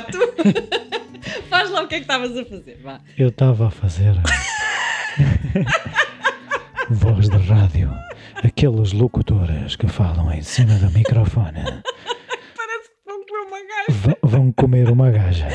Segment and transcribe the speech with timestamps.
[0.00, 0.18] Tu.
[1.50, 3.00] faz lá o que é que estavas a fazer, vá.
[3.18, 4.14] Eu estava a fazer
[6.90, 7.92] voz de rádio,
[8.42, 11.62] aqueles locutores que falam em cima do microfone
[12.56, 13.90] Parece que vão comer uma gaja.
[13.90, 15.48] v- vão comer uma gaja.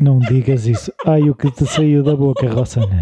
[0.00, 0.92] Não digas isso.
[1.06, 3.00] Ai, o que te saiu da boca, Rossana.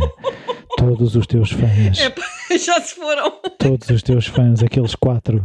[0.76, 2.12] Todos os teus fãs, É,
[2.58, 3.30] já se foram.
[3.58, 5.44] todos os teus fãs, aqueles quatro,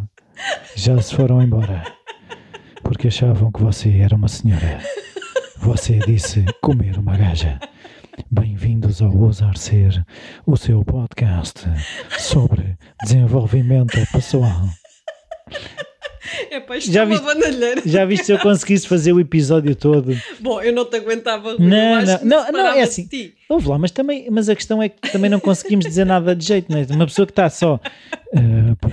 [0.76, 1.84] já se foram embora.
[2.84, 4.80] Porque achavam que você era uma senhora.
[5.58, 7.60] Você disse comer uma gaja.
[8.30, 10.06] Bem-vindos ao Ousar Ser,
[10.46, 11.62] o seu podcast
[12.20, 14.68] sobre desenvolvimento pessoal.
[16.50, 17.82] É pá, isto Já é uma viste- bandalheira.
[17.86, 20.16] Já viste se eu conseguisse fazer o episódio todo?
[20.40, 21.54] Bom, eu não te aguentava.
[21.58, 23.08] Não, não, não, não, é assim.
[23.50, 26.46] Ouve lá, mas, também, mas a questão é que também não conseguimos dizer nada de
[26.46, 26.86] jeito, não é?
[26.92, 27.80] Uma pessoa que está só.
[28.80, 28.90] pô,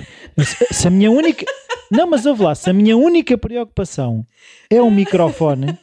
[0.72, 1.44] se, a minha única.
[1.90, 4.24] Não, mas ouve lá, se a minha única preocupação
[4.68, 5.76] é o microfone,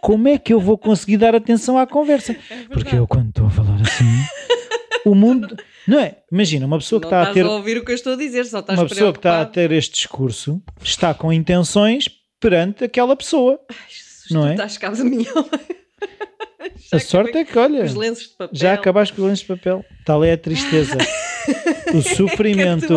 [0.00, 2.34] como é que eu vou conseguir dar atenção à conversa?
[2.70, 4.04] Porque eu, quando estou a falar assim,
[5.04, 5.56] o mundo.
[5.88, 6.18] Não é?
[6.30, 7.46] Imagina, uma pessoa que não está a ter.
[7.46, 9.46] a ouvir o que eu estou a dizer, só estás Uma pessoa que está a
[9.46, 13.58] ter este discurso está com intenções perante aquela pessoa.
[13.70, 14.66] Ai, Jesus, não tu é?
[14.66, 15.26] Estás de mim.
[16.92, 17.84] A sorte é que, olha.
[17.84, 18.36] Os lenços.
[18.52, 19.82] Já acabaste com o lenço de papel.
[20.04, 20.98] Tal é a tristeza.
[21.94, 22.94] o sofrimento.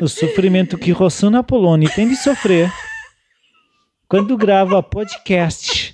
[0.00, 2.70] O sofrimento que Rossana Apoloni tem de sofrer
[4.08, 5.92] quando grava podcasts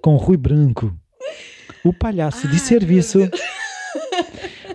[0.00, 0.96] com Rui Branco,
[1.84, 3.28] o palhaço de serviço.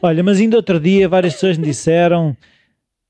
[0.02, 2.35] Olha, mas ainda outro dia várias pessoas me disseram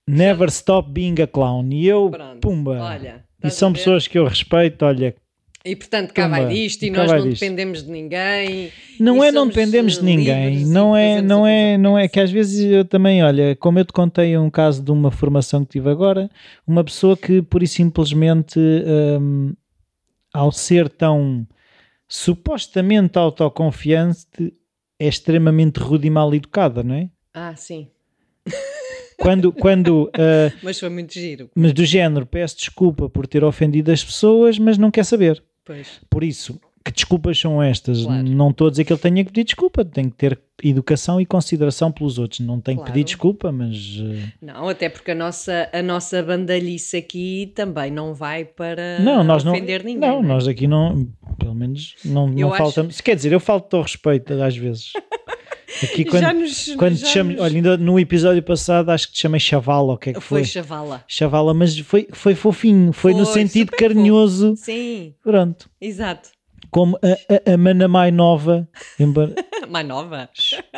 [0.08, 1.70] Never stop being a clown.
[1.72, 2.80] E eu, Pronto, pumba.
[2.82, 5.16] Olha, e são pessoas que eu respeito, olha.
[5.64, 7.40] E portanto, cá Pumba, vai disto e nós não disto.
[7.40, 8.72] dependemos de ninguém.
[9.00, 12.60] Não é não dependemos de ninguém, não é, não é, não é que às vezes
[12.72, 16.30] eu também, olha, como eu te contei um caso de uma formação que tive agora,
[16.66, 19.54] uma pessoa que pura e simplesmente hum,
[20.34, 21.48] ao ser tão
[22.08, 24.52] supostamente autoconfiante
[25.02, 27.10] é extremamente rude e mal educada, não é?
[27.34, 27.88] Ah, sim.
[29.18, 31.50] Quando, quando ah, Mas foi muito giro.
[31.56, 35.44] mas do género, peço desculpa por ter ofendido as pessoas, mas não quer saber.
[35.66, 36.02] Pois.
[36.08, 38.04] Por isso, que desculpas são estas?
[38.04, 38.24] Claro.
[38.28, 41.26] Não estou a dizer que ele tenha que pedir desculpa, tem que ter educação e
[41.26, 42.40] consideração pelos outros.
[42.42, 42.92] Não que Claro.
[42.92, 48.14] pedir desculpa, mas eh, Não, até porque a nossa, a nossa bandalhice aqui também não
[48.14, 49.52] vai para não, nós não.
[49.54, 50.10] ofender ninguém.
[50.10, 50.34] não, não é?
[50.34, 51.08] nós aqui não,
[51.38, 53.02] pelo menos não, Eu não acho- faltamos.
[53.02, 54.94] Quer dizer, eu falto ao respeito às vezes.
[55.84, 59.08] Aqui quando, já nos, quando já te chamo, nos- olha, ainda no episódio passado acho
[59.08, 60.46] que te chamei chavala, o que é que Foi foi?
[60.46, 61.04] chavala.
[61.08, 64.54] Chavala, mas foi, foi fofinho, foi, no Foi, sentido super carinhoso.
[64.58, 65.70] Sim, Pronto.
[65.80, 66.30] exato.
[66.72, 68.68] Como a, a, a mana mais nova,
[69.00, 69.36] embora-
[69.70, 70.30] Mais nova.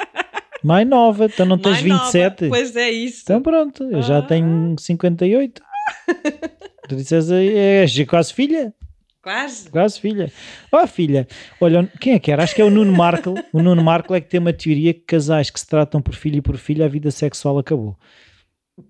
[0.63, 2.03] mais nova, então não tens Mais nova.
[2.05, 2.49] 27.
[2.49, 3.21] Pois é isso.
[3.23, 4.21] Então pronto, eu já Ah.
[4.21, 5.61] tenho 58.
[6.89, 8.73] Tu disseste és quase filha,
[9.21, 9.69] Quase.
[9.69, 10.29] quase filha.
[10.71, 11.25] Ó filha,
[11.61, 12.43] olha, quem é que era?
[12.43, 13.35] Acho que é o Nuno Markle.
[13.53, 16.37] O Nuno Markle é que tem uma teoria que casais que se tratam por filho
[16.37, 17.97] e por filha, a vida sexual acabou.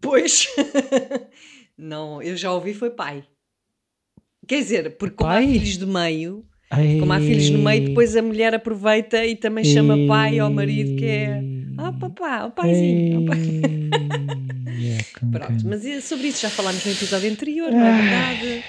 [0.01, 0.47] Pois.
[1.77, 3.23] não, eu já ouvi foi pai.
[4.47, 5.43] Quer dizer, porque como Pai?
[5.43, 6.45] há filhos de meio,
[6.99, 10.95] Como há filhos no meio, depois a mulher aproveita e também chama pai ao marido
[10.95, 11.41] que é.
[11.77, 13.23] Ah, papá, o paizinho.
[13.23, 13.39] ó pai."
[14.85, 14.97] É,
[15.39, 18.63] Pronto, mas sobre isso já falámos no episódio anterior, não é verdade?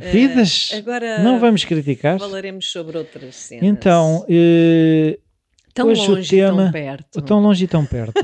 [0.00, 2.18] Eh, Vidas, agora não vamos criticar.
[2.18, 3.62] falaremos sobre outras cenas.
[3.64, 5.18] Então, eh,
[5.72, 7.22] tão hoje o longe e tema- tão perto.
[7.22, 8.20] tão longe e tão perto.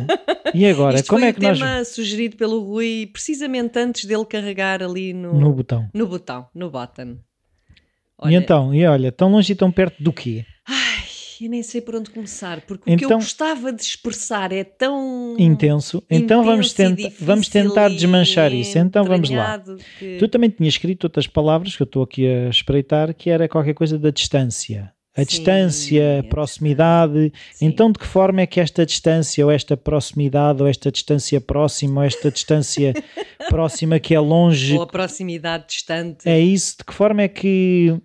[0.54, 1.58] E agora, Isto como é o que nós.
[1.58, 5.88] tema sugerido pelo Rui precisamente antes dele carregar ali no, No no, botão.
[5.94, 7.18] botão, no button.
[8.20, 10.44] E Olha, então, e olha, tão longe e tão perto do quê?
[10.68, 11.04] Ai,
[11.40, 14.64] eu nem sei por onde começar, porque o que eu Então- gostava de expressar é
[14.64, 16.02] tão Intenso.
[16.10, 18.76] Então vamos, intenso e tenta vamos tentar e desmanchar isso.
[18.78, 19.62] Então vamos lá.
[20.00, 23.48] que- Tu também tinhas escrito outras palavras que eu estou aqui a espreitar, que era
[23.48, 24.92] qualquer coisa da distância.
[25.16, 27.32] A Sim, distância, a a proximidade.
[27.52, 27.66] Sim.
[27.66, 32.02] Então, de que forma é que esta distância, ou esta proximidade, ou esta distância próxima,
[32.02, 32.92] ou esta distância
[33.48, 36.28] próxima que é longe, Ou a proximidade distante.
[36.28, 36.76] é isso?
[36.78, 37.96] De que forma é que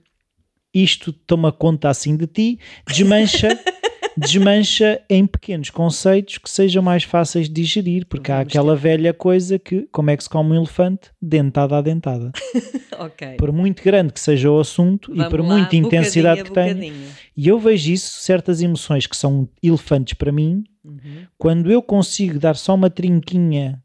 [0.73, 3.47] isto toma conta assim de ti, desmancha,
[4.17, 8.81] desmancha em pequenos conceitos que sejam mais fáceis de digerir, porque há Vamos aquela ter-
[8.81, 11.09] velha coisa que, como é que se come um elefante?
[11.21, 12.31] Dentada a dentada.
[12.99, 13.35] ok.
[13.37, 16.93] Por muito grande que seja o assunto e Vamos por lá, muita intensidade que tenha,
[17.35, 22.37] e eu vejo isso, certas emoções que são elefantes para mim, Uhum, quando eu consigo
[22.37, 23.81] dar só uma trinquinha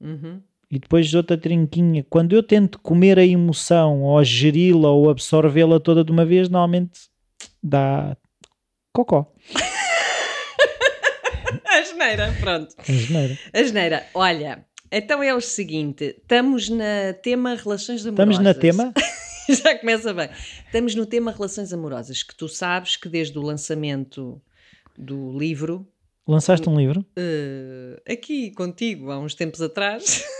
[0.00, 0.40] uhum.
[0.70, 6.04] E depois outra trinquinha, quando eu tento comer a emoção ou geri-la ou absorvê-la toda
[6.04, 7.00] de uma vez, normalmente
[7.62, 8.16] dá
[8.92, 9.32] cocó.
[11.64, 12.74] A geneira, pronto.
[12.86, 13.38] É geneira.
[13.52, 18.34] A geneira, olha, então é o seguinte: estamos na tema relações amorosas.
[18.34, 18.92] Estamos na tema?
[19.48, 20.28] Já começa bem.
[20.66, 24.40] Estamos no tema relações amorosas, que tu sabes que desde o lançamento
[24.96, 25.86] do livro,
[26.26, 27.04] Lançaste um livro?
[27.16, 30.22] eh, aqui contigo, há uns tempos atrás,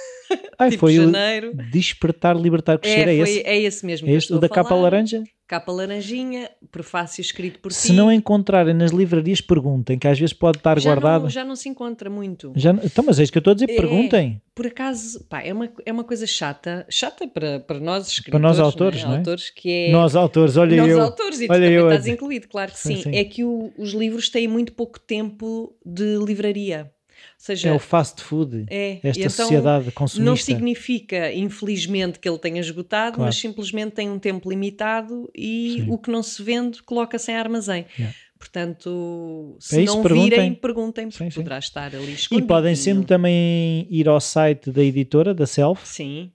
[0.59, 1.53] Ai, tipo foi janeiro.
[1.53, 3.09] o Despertar, Libertar, Crescer.
[3.09, 3.43] É, É, foi- esse?
[3.47, 4.09] é esse mesmo.
[4.09, 4.33] É este?
[4.35, 5.23] O da capa laranja?
[5.47, 7.93] Capa laranjinha, prefácio escrito por Se ti.
[7.95, 11.23] não encontrarem nas livrarias, perguntem, que às vezes pode estar já guardado.
[11.23, 12.53] Não, já não se encontra muito.
[12.55, 13.77] Já, então, mas é isso que eu estou a dizer, É.
[13.77, 14.43] perguntem.
[14.55, 18.41] Por acaso, pá, é uma, é uma coisa chata, chata para, para nós escritores, Para
[18.41, 19.17] nós autores, não é?
[19.19, 19.91] Autores, que é...
[19.91, 21.01] Nós autores, olha nós eu.
[21.01, 23.03] autores, e tu olha também eu estás incluído, claro que Sim, sim.
[23.05, 23.17] sim.
[23.17, 26.91] É que o- os livros têm muito pouco tempo de livraria.
[27.37, 28.67] Seja, É o fast food.
[28.69, 30.25] é, Esta e então sociedade consumista.
[30.31, 33.29] Não significa, infelizmente, que ele tenha esgotado, Claro.
[33.29, 35.91] mas simplesmente tem um tempo limitado e Sim.
[35.91, 37.87] o que não se vende coloca-se em armazém.
[37.99, 38.15] Yeah.
[38.39, 40.31] Portanto, É se isso, não perguntem.
[40.31, 41.37] virem, perguntem, porque Sim, sim.
[41.41, 42.47] poderá estar ali E escondido.
[42.47, 46.31] podem sempre também ir ao site da editora, da Self, Sim.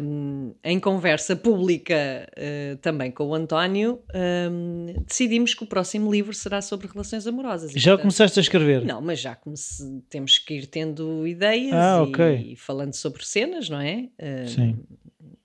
[0.01, 4.01] hum, em conversa pública eh, também com o António,
[4.51, 7.71] hum, decidimos que o próximo livro será sobre relações amorosas.
[7.75, 8.85] E, Já portanto, começaste a escrever?
[8.85, 12.51] Não, mas já comece- temos que ir tendo ideias Ah, e, ok.
[12.51, 14.09] e falando sobre cenas, não é?
[14.21, 14.79] Hum, Sim.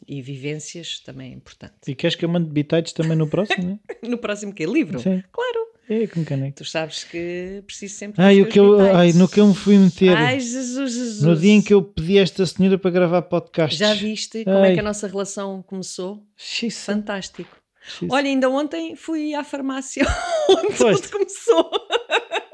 [0.07, 1.75] E vivências também é importante.
[1.89, 3.65] E queres que eu mande bitites também no próximo?
[3.65, 3.79] né?
[4.09, 4.99] No próximo que Livro?
[4.99, 5.23] Sim.
[5.33, 5.72] Claro.
[5.88, 6.56] É, com caneco.
[6.56, 9.76] Tu sabes que preciso sempre Ai, o que eu, ai, no que eu me fui
[9.76, 10.17] meter.
[10.17, 11.23] Ai, Jesus, Jesus.
[11.23, 13.79] no dia em que eu pedi a esta senhora para gravar podcasts.
[13.79, 14.75] Já viste como é Ai.
[14.75, 16.23] que a nossa relação começou?
[16.37, 17.56] Xiça, Fantástico.
[17.82, 18.14] xiça.
[18.14, 20.05] Olha, ainda ontem fui à farmácia
[20.49, 21.02] onde Foste?
[21.08, 21.70] tudo começou.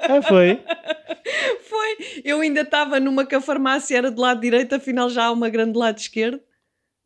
[0.00, 0.58] Ah, foi?
[1.68, 2.22] Foi.
[2.24, 5.50] Eu ainda estava numa que a farmácia era do lado direito, afinal já há uma
[5.50, 6.40] grande do lado esquerdo.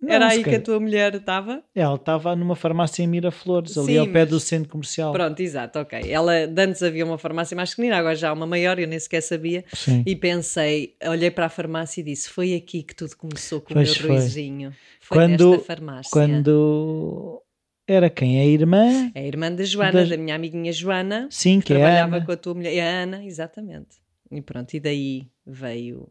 [0.03, 1.63] Não, era aí que a tua mulher estava.
[1.75, 5.13] Ela estava numa farmácia em Miraflores, ali Sim, ao pé do centro comercial.
[5.13, 6.01] Pronto, exato, ok.
[6.11, 9.21] Ela, antes havia uma farmácia mais pequenina, agora já há uma maior, eu nem sequer
[9.21, 9.65] sabia.
[9.73, 10.03] Sim.
[10.05, 13.91] E pensei, olhei para a farmácia e disse: Foi aqui que tudo começou com Pois
[13.91, 14.17] o meu foi.
[14.19, 14.75] ruizinho.
[15.01, 16.11] Foi Quando- nesta farmácia.
[16.11, 17.43] Quando
[17.87, 18.41] era quem?
[18.41, 19.11] A irmã?
[19.15, 22.17] É a irmã da Joana, Das- da minha amiguinha Joana, Sim, que é a trabalhava
[22.17, 22.27] Ana.
[22.27, 22.75] com a tua mulher.
[22.75, 23.97] É a Ana, exatamente.
[24.31, 26.09] E pronto, e daí veio.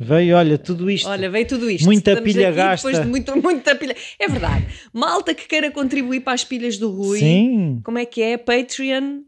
[0.00, 1.08] Veio, olha, tudo isto.
[1.08, 1.84] Olha, veio tudo isto.
[1.84, 2.86] Muita Estamos pilha gasta.
[2.88, 3.96] Depois de muito, muita pilha.
[4.18, 4.66] É verdade.
[4.92, 7.18] Malta que queira contribuir para as pilhas do Rui.
[7.18, 8.36] Sim, Como é que é?
[8.36, 9.22] Patreon.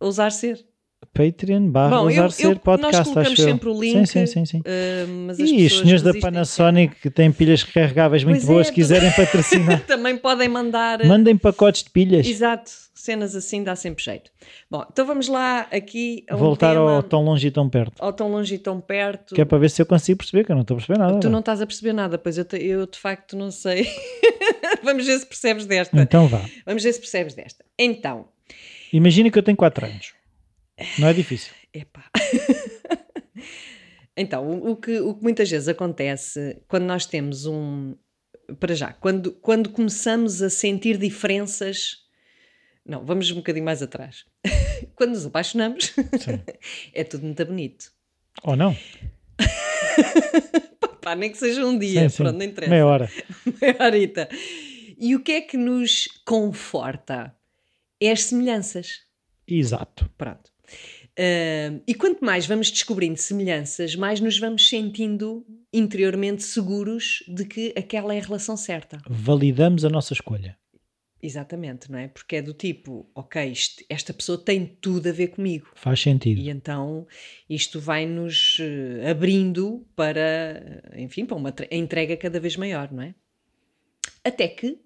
[0.00, 0.64] Ousar ser.
[1.12, 3.46] Patreon barra Bom, eu- usar eu- ser nós podcast, colocamos acho eu.
[3.46, 4.44] sempre o link, Sim, sim, sim.
[4.46, 4.58] sim.
[4.60, 8.72] Uh, E os senhores da Panasonic que têm pilhas recarregáveis muito Pois é, boas, tu-
[8.72, 9.80] quiserem patrocinar.
[9.86, 11.04] Também podem mandar.
[11.06, 12.26] mandem pacotes de pilhas.
[12.26, 12.70] Exato.
[13.04, 14.30] Cenas assim dá sempre jeito.
[14.70, 18.02] Bom, então vamos lá aqui a um Voltar tema, ao tão longe e tão perto.
[18.02, 19.34] ao tão longe e tão perto.
[19.34, 21.20] Que é para ver se eu consigo perceber, que eu não estou a perceber nada.
[21.20, 23.86] Tu não estás a perceber nada, pois eu, te- eu de facto não sei.
[24.82, 26.00] Vamos ver se percebes desta.
[26.00, 26.48] Então vá.
[26.64, 27.64] Vamos ver se percebes desta.
[27.78, 28.28] Então,
[28.92, 30.14] Imagina que eu tenho 4 anos.
[30.98, 31.52] Não é difícil.
[31.74, 32.04] epá.
[34.16, 37.94] então, o, o que, o que muitas vezes acontece quando nós temos um.
[38.60, 42.03] Para já, quando, quando começamos a sentir diferenças.
[42.84, 44.24] Não, vamos um bocadinho mais atrás.
[44.94, 45.94] quando nos apaixonamos,
[46.92, 47.92] é tudo muito bonito.
[48.42, 48.76] Ou não?
[51.00, 52.22] Pá, nem que seja um dia, Sim, sim.
[52.22, 52.70] pronto, não interessa.
[52.70, 53.10] Meia hora.
[53.60, 54.28] Meia horita.
[54.98, 57.34] E o que é que nos conforta?
[58.00, 59.02] É as semelhanças.
[59.46, 60.10] Exato.
[60.16, 60.50] Pronto.
[61.18, 67.72] Ah, e quanto mais vamos descobrindo semelhanças, mais nos vamos sentindo interiormente seguros de que
[67.76, 68.98] aquela é a relação certa.
[69.08, 70.56] Validamos a nossa escolha.
[71.26, 72.06] Exatamente, não é?
[72.08, 75.68] Porque é do tipo, ok, isto- esta pessoa tem tudo a ver comigo.
[75.74, 76.38] Faz sentido.
[76.38, 77.06] E então
[77.48, 83.14] isto vai-nos eh, abrindo para, enfim, para uma tre- entrega cada vez maior, não é?
[84.22, 84.78] Até que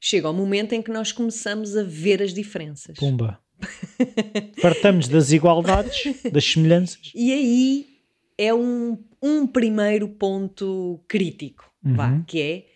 [0.00, 2.96] chega o momento em que nós começamos a ver as diferenças.
[2.96, 3.40] Pumba.
[4.60, 7.10] Fartamos das igualdades, das semelhanças.
[7.14, 7.86] E aí
[8.38, 12.22] é um, um primeiro ponto crítico, vá, Uhum.
[12.24, 12.66] que é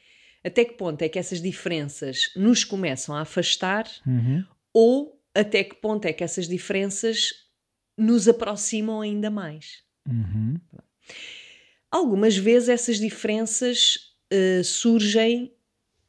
[0.44, 4.44] até que ponto é que essas diferenças nos começam a afastar Uhum.
[4.72, 7.30] ou até que ponto é que essas diferenças
[7.96, 9.82] nos aproximam ainda mais.
[10.08, 10.56] Uhum.
[11.90, 15.52] Algumas vezes essas diferenças eh, surgem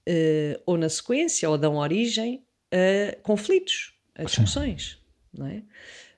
[0.06, 5.00] eh, ou na sequência ou dão origem a conflitos, a discussões,
[5.34, 5.64] não é?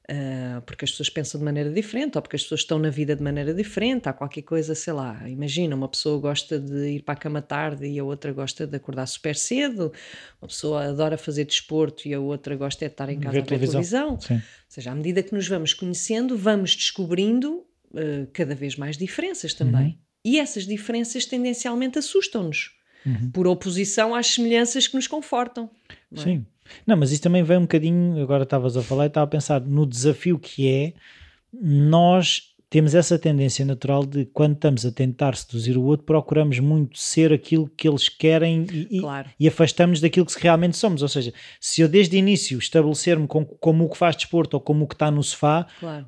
[0.10, 3.16] Ah, porque as pessoas pensam de maneira diferente ou porque as pessoas estão na vida
[3.16, 4.10] de maneira diferente.
[4.10, 7.88] Há qualquer coisa, sei lá, imagina, uma pessoa gosta de ir para a cama tarde
[7.88, 9.94] e a outra gosta de acordar super cedo,
[10.42, 13.40] uma pessoa adora fazer desporto e a outra gosta é de estar em casa Ver
[13.40, 14.20] a ver televisão.
[14.20, 14.36] Sim.
[14.36, 19.54] Ou seja, à medida que nos vamos conhecendo, vamos descobrindo uh, cada vez mais diferenças
[19.54, 19.86] também.
[19.86, 19.98] Uhum.
[20.26, 22.72] E essas diferenças tendencialmente assustam-nos,
[23.06, 23.32] uhum.
[23.32, 25.70] por oposição às semelhanças que nos confortam.
[25.90, 26.20] É?
[26.20, 26.46] Sim.
[26.86, 29.62] Não, mas isso também vem um bocadinho, agora estavas a falar e estava a pensar
[29.62, 30.93] no desafio que é
[31.53, 36.98] nós temos essa tendência natural de quando estamos a tentar seduzir o outro, procuramos muito
[36.98, 39.29] ser aquilo que eles querem e, claro.
[39.39, 41.03] e, afastamos daquilo que realmente somos.
[41.03, 44.60] Ou seja, se eu desde o início estabelecer-me com, como o que faz desporto ou
[44.60, 46.08] como o que está no sofá, claro.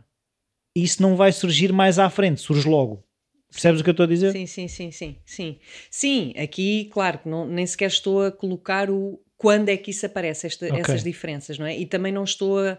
[0.75, 3.03] isso não vai surgir mais à frente, surge logo.
[3.51, 4.31] Percebes o que eu estou a dizer?
[4.31, 5.15] Sim, sim, sim, sim.
[5.23, 5.59] Sim,
[5.91, 10.47] sim aqui, claro, não, nem sequer estou a colocar o quando é que isso aparece,
[10.47, 10.79] esta, okay.
[10.79, 11.77] essas diferenças, não é?
[11.77, 12.77] E também não estou a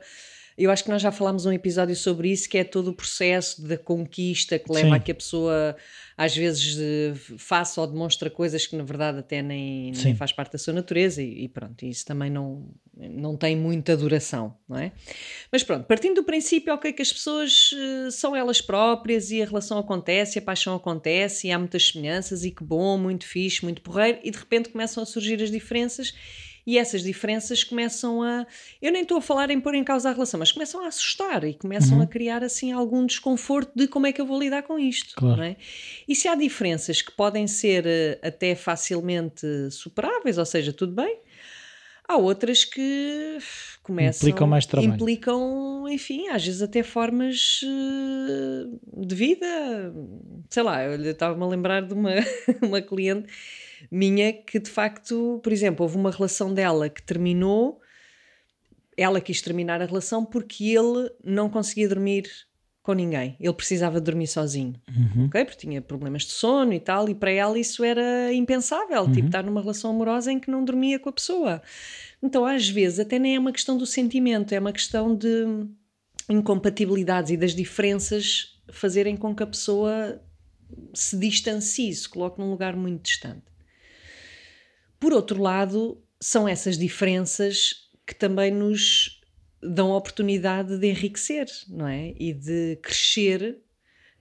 [0.58, 3.60] eu acho que nós já falámos um episódio sobre isso, que é todo o processo
[3.62, 4.94] da conquista que leva Sim.
[4.94, 5.76] a que a pessoa
[6.16, 6.78] às vezes
[7.36, 11.22] faça ou demonstra coisas que na verdade até nem, nem faz parte da sua natureza
[11.22, 14.92] e, e, pronto, isso também não, não tem muita duração, não é?
[15.52, 19.44] Mas pronto, partindo do princípio, ok, que as pessoas uh, são elas próprias e a
[19.44, 23.82] relação acontece, a paixão acontece e há muitas semelhanças e que bom, muito fixe, muito
[23.82, 26.14] porreiro e de repente começam a surgir as diferenças
[26.66, 28.44] e essas diferenças começam a.
[28.82, 31.44] Eu nem estou a falar em pôr em causa a relação, mas começam a assustar
[31.44, 32.02] e começam uhum.
[32.02, 35.14] a criar assim algum desconforto de como é que eu vou lidar com isto.
[35.14, 35.42] Claro.
[35.42, 35.56] É?
[36.08, 41.20] E se há diferenças que podem ser eh, até facilmente superáveis, ou seja, tudo bem,
[42.08, 43.38] há outras que
[43.84, 44.92] começam implicam mais trabalho.
[44.92, 49.46] implicam, enfim, às vezes até formas eh, de vida.
[50.50, 52.10] Sei lá, eu estava-me a lembrar de uma,
[52.60, 53.28] uma cliente
[53.90, 57.80] minha que de facto, por exemplo, houve uma relação dela que terminou,
[58.96, 62.30] ela quis terminar a relação porque ele não conseguia dormir
[62.86, 63.36] com ninguém.
[63.40, 65.26] Ele precisava dormir sozinho, uhum.
[65.26, 65.44] ok?
[65.44, 69.12] Porque tinha problemas de sono e tal, e para ela isso era impensável, tipo, uhum.
[69.12, 71.60] tipo estar numa relação amorosa em que não dormia com a pessoa.
[72.22, 75.66] Então, às vezes, até nem é uma questão do sentimento, é uma questão de
[76.28, 80.22] incompatibilidades e das diferenças fazerem com que a pessoa
[80.94, 83.42] se distancie, se coloque num lugar muito distante.
[84.98, 89.20] Por outro lado, são essas diferenças que também nos
[89.62, 92.14] dão a oportunidade de enriquecer, não é?
[92.18, 93.58] E de crescer,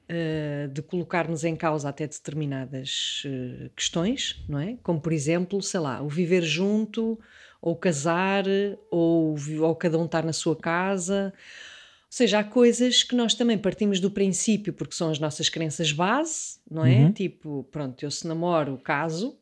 [0.10, 4.78] uh, de colocar-nos em causa até determinadas uh, questões, não é?
[4.82, 7.20] Como, por exemplo, sei lá, o viver junto,
[7.62, 8.46] ou casar,
[8.92, 11.34] ou, ou cada um estar na sua casa.
[11.36, 15.92] Ou seja, há coisas que nós também partimos do princípio, porque são as nossas crenças
[15.92, 17.06] base, não é?
[17.06, 17.12] Uhum.
[17.12, 19.38] Tipo, pronto, eu se namoro, caso,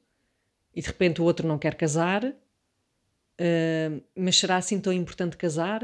[0.75, 5.81] e de repente o outro não quer casar, uh, mas será assim tão importante casar?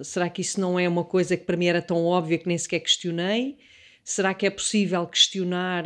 [0.00, 2.58] Será que isso não é uma coisa que para mim era tão óbvia que nem
[2.58, 3.58] sequer questionei?
[4.04, 5.84] Será que é possível questionar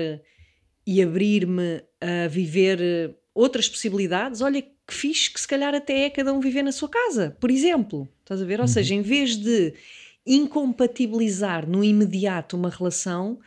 [0.86, 4.40] e abrir-me a viver outras possibilidades?
[4.40, 7.50] Olha que fixe que se calhar até é cada um viver na sua casa, por
[7.50, 8.08] exemplo.
[8.20, 8.60] Estás a ver?
[8.60, 8.72] Ou uhum.
[8.72, 9.75] seja, em vez de
[10.25, 13.38] incompatibilizar no imediato uma relação,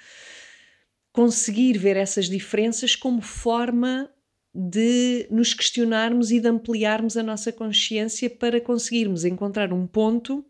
[1.11, 4.09] conseguir ver essas diferenças como forma
[4.53, 10.43] de nos questionarmos e de ampliarmos a nossa consciência para conseguirmos encontrar um ponto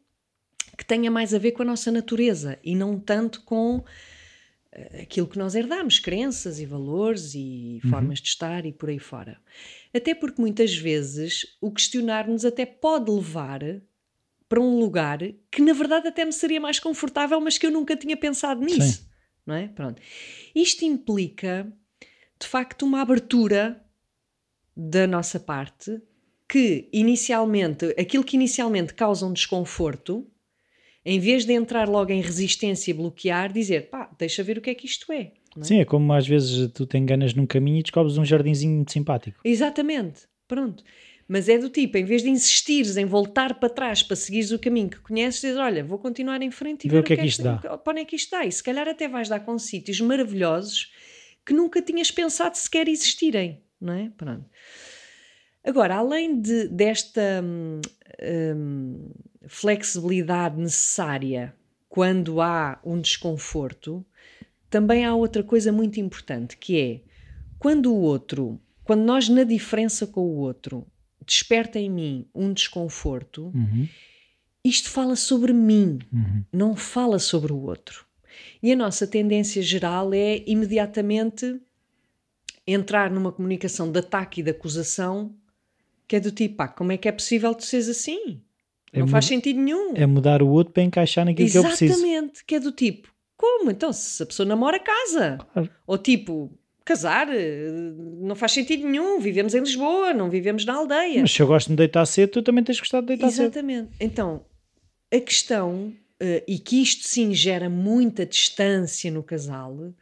[0.78, 3.84] que tenha mais a ver com a nossa natureza e não tanto com
[4.72, 7.90] eh, aquilo que nós herdamos, crenças e valores e uhum.
[7.90, 9.38] formas de estar e por aí fora.
[9.94, 13.62] Até porque muitas vezes o questionar-nos até pode levar
[14.48, 15.20] para um lugar
[15.52, 19.02] que na verdade até me seria mais confortável, mas que eu nunca tinha pensado nisso.
[19.02, 19.06] Sim.
[19.46, 19.68] Não é?
[19.68, 20.02] Pronto.
[20.56, 21.72] Isto implica
[22.40, 23.84] de facto uma abertura
[24.82, 26.02] da nossa parte
[26.48, 30.26] que inicialmente, aquilo que inicialmente causa um desconforto,
[31.06, 34.70] em vez de entrar logo em resistência e bloquear, dizer pá, deixa ver o que
[34.70, 35.34] é que isto é.
[35.58, 35.64] é?
[35.64, 38.94] Sim, é como às vezes tu te enganas num caminho e descobres um jardinzinho muito
[38.94, 39.42] simpático.
[39.44, 40.82] Exatamente, pronto.
[41.28, 44.58] Mas é do tipo, em vez de insistires em voltar para trás para seguires o
[44.58, 47.16] caminho que conheces, dizes, olha, vou continuar em frente e ver, ver o que é
[47.18, 47.58] que, é isto dá.
[47.58, 48.46] Para onde é que isto dá?
[48.46, 50.92] E se calhar até vais dar com sítios maravilhosos
[51.46, 54.12] que nunca tinhas pensado sequer existirem não é?
[54.18, 54.46] Pronto.
[55.64, 57.82] Agora, além de, desta hum,
[58.56, 59.12] hum,
[59.48, 61.54] flexibilidade necessária
[61.88, 64.06] quando há um desconforto,
[64.70, 67.02] também há outra coisa muito importante que é
[67.58, 70.88] quando o outro, quando nós na diferença com o outro
[71.26, 73.88] desperta em mim um desconforto, uhum.
[74.64, 76.44] isto fala sobre mim, uhum.
[76.52, 78.06] não fala sobre o outro.
[78.64, 81.60] E a nossa tendência geral é imediatamente
[82.74, 85.36] entrar numa comunicação de ataque e de acusação
[86.08, 88.42] que é do tipo, pá, como é que é possível tu seres assim?
[88.92, 89.94] É não faz sentido nenhum.
[89.96, 92.08] É mudar o outro para encaixar naquilo Exatamente, que eu preciso.
[92.08, 93.70] Exatamente, que é do tipo, como?
[93.70, 95.38] Então, se a pessoa namora, casa.
[95.54, 95.70] Claro.
[95.86, 96.52] Ou tipo,
[96.84, 97.70] casar, eh,
[98.20, 99.20] não faz sentido nenhum.
[99.20, 101.22] Vivemos em Lisboa, não vivemos na aldeia.
[101.22, 103.54] Mas se eu gosto de me deitar cedo, tu também tens gostado de deitar Exatamente.
[103.54, 103.68] cedo.
[103.68, 103.96] Exatamente.
[104.00, 104.44] Então,
[105.14, 109.94] a questão uh, e que isto sim gera muita distância no casal,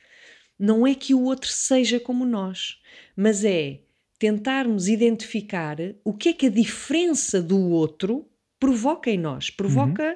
[0.60, 2.80] não é que o outro seja como nós,
[3.16, 3.80] mas é
[4.20, 8.28] tentarmos identificar o que é que a diferença do outro
[8.60, 9.50] provoca em nós.
[9.50, 10.16] Provoca uhum.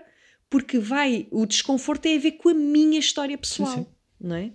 [0.49, 1.27] porque vai.
[1.31, 3.87] O desconforto tem a ver com a minha história pessoal, sim, sim.
[4.19, 4.51] não é?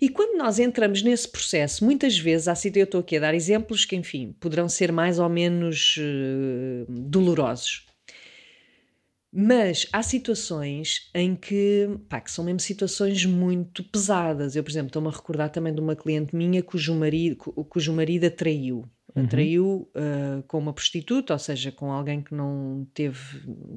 [0.00, 3.84] E quando nós entramos nesse processo, muitas vezes, assim, eu estou aqui a dar exemplos
[3.84, 7.86] que, enfim, poderão ser mais ou menos uh, dolorosos.
[9.34, 14.54] Mas há situações em que, pá, que são mesmo situações muito pesadas.
[14.54, 18.26] Eu, por exemplo, estou-me a recordar também de uma cliente minha cujo marido, cujo marido
[18.26, 18.84] atraiu.
[19.14, 19.24] Uhum.
[19.24, 23.18] Atraiu uh, com uma prostituta, ou seja, com alguém que não teve,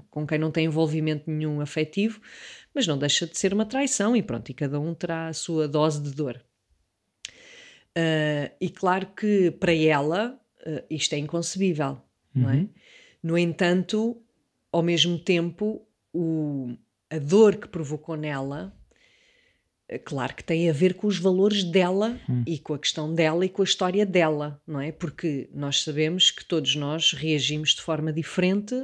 [0.09, 2.19] com quem não tem envolvimento nenhum afetivo,
[2.73, 5.69] mas não deixa de ser uma traição e pronto, e cada um terá a sua
[5.69, 6.43] dose de dor.
[7.97, 12.01] Uh, e claro que para ela uh, isto é inconcebível,
[12.35, 12.41] uhum.
[12.41, 12.55] não é?
[12.55, 12.69] Uhum.
[13.23, 14.21] No entanto,
[14.75, 16.75] ao mesmo tempo, o,
[17.09, 18.77] a dor que provocou nela,
[19.87, 22.43] eh, claro que tem a ver com os valores dela hum.
[22.45, 24.91] e com a questão dela e com a história dela, não é?
[24.91, 28.75] Porque nós sabemos que todos nós reagimos de forma diferente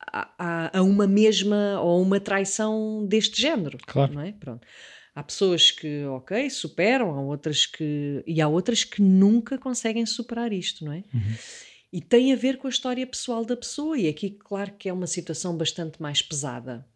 [0.00, 4.14] a, a, a uma mesma ou uma traição deste género, claro.
[4.14, 4.32] não é?
[4.32, 4.66] Pronto.
[5.14, 8.22] Há pessoas que, ok, superam, há outras que.
[8.26, 11.04] e há outras que nunca conseguem superar isto, não é?
[11.12, 11.34] Uhum.
[11.96, 14.92] E tem a ver com a história pessoal da pessoa, e aqui, claro que é
[14.92, 16.86] uma situação bastante mais pesada.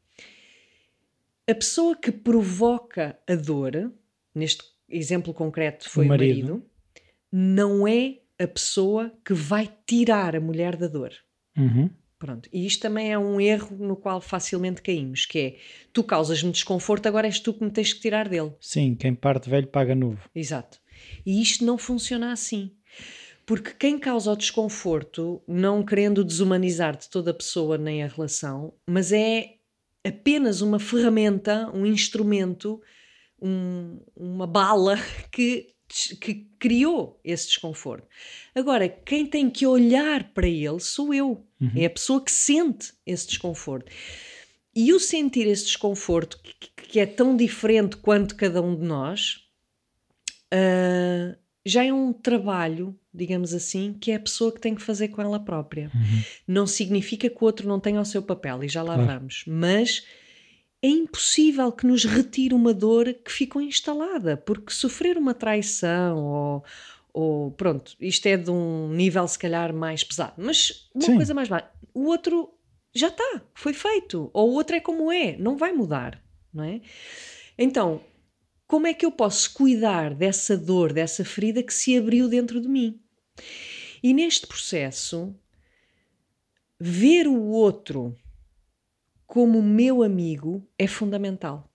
[1.48, 3.90] A pessoa que provoca a dor,
[4.34, 6.70] neste exemplo concreto foi o marido, o marido
[7.32, 11.14] não é a pessoa que vai tirar a mulher da dor.
[11.56, 11.88] Uhum.
[12.18, 12.50] Pronto.
[12.52, 15.56] E isto também é um erro no qual facilmente caímos, que é
[15.94, 18.52] tu causas-me desconforto, agora és tu que me tens que tirar dele.
[18.60, 20.28] Sim, quem parte velho paga novo.
[20.34, 20.78] Exato.
[21.24, 22.72] E isto não funciona assim.
[23.50, 28.72] Porque quem causa o desconforto, não querendo desumanizar de toda a pessoa nem a relação,
[28.88, 29.54] mas é
[30.06, 32.80] apenas uma ferramenta, um instrumento,
[33.42, 34.96] um, uma bala
[35.32, 35.66] que,
[36.20, 38.06] que criou esse desconforto.
[38.54, 41.44] Agora, quem tem que olhar para ele sou eu.
[41.60, 41.72] Uhum.
[41.74, 43.90] É a pessoa que sente esse desconforto.
[44.72, 46.54] E o sentir esse desconforto, que,
[46.86, 49.44] que é tão diferente quanto cada um de nós,
[50.54, 55.08] uh, já é um trabalho, digamos assim, que é a pessoa que tem que fazer
[55.08, 55.90] com ela própria.
[55.94, 56.22] Uhum.
[56.46, 59.20] Não significa que o outro não tenha o seu papel, e já lá claro.
[59.20, 60.06] vamos, mas
[60.82, 66.64] é impossível que nos retire uma dor que ficou instalada, porque sofrer uma traição ou,
[67.12, 71.16] ou pronto, isto é de um nível se calhar mais pesado, mas uma Sim.
[71.16, 71.70] coisa mais baixa.
[71.92, 72.54] O outro
[72.94, 76.80] já está, foi feito, ou o outro é como é, não vai mudar, não é?
[77.58, 78.00] Então,
[78.70, 82.68] como é que eu posso cuidar dessa dor, dessa ferida que se abriu dentro de
[82.68, 83.00] mim?
[84.00, 85.34] E neste processo,
[86.78, 88.16] ver o outro
[89.26, 91.68] como meu amigo é fundamental.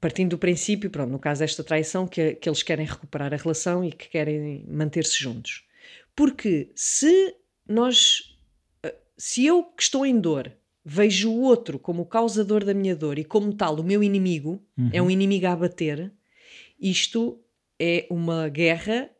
[0.00, 3.84] Partindo do princípio, pronto, no caso desta traição, que, que eles querem recuperar a relação
[3.84, 5.68] e que querem manter-se juntos.
[6.16, 7.36] Porque se
[7.68, 8.38] nós,
[8.82, 10.50] eh, se eu que estou em dor,
[10.84, 14.62] vejo o outro como o causador da minha dor e como tal o meu inimigo,
[14.76, 14.90] uhum.
[14.92, 16.12] é um inimigo a abater,
[16.80, 17.38] isto
[17.78, 19.10] é uma guerra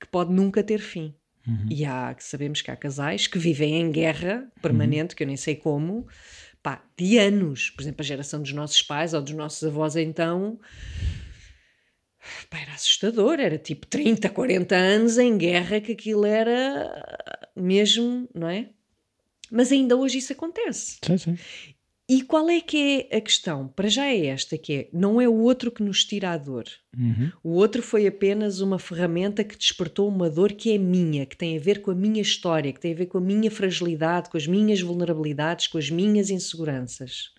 [0.00, 1.14] que pode nunca ter fim.
[1.46, 1.66] Uhum.
[1.70, 5.16] E há, sabemos que há casais que vivem em guerra permanente, uhum.
[5.16, 6.06] que eu nem sei como,
[6.62, 7.70] pá, de anos.
[7.70, 10.58] Por exemplo, a geração dos nossos pais ou dos nossos avós, então.
[12.48, 16.90] Pá, era assustador, era tipo 30, 40 anos em guerra, que aquilo era
[17.54, 18.70] mesmo, não é?
[19.50, 20.98] Mas ainda hoje isso acontece.
[21.02, 21.38] Sim, sim.
[22.06, 23.68] E qual é que é a questão?
[23.68, 26.64] Para já é esta, que é, não é o outro que nos tira a dor.
[26.96, 27.32] Uhum.
[27.42, 31.56] O outro foi apenas uma ferramenta que despertou uma dor que é minha, que tem
[31.56, 34.36] a ver com a minha história, que tem a ver com a minha fragilidade, com
[34.36, 37.32] as minhas vulnerabilidades, com as minhas inseguranças.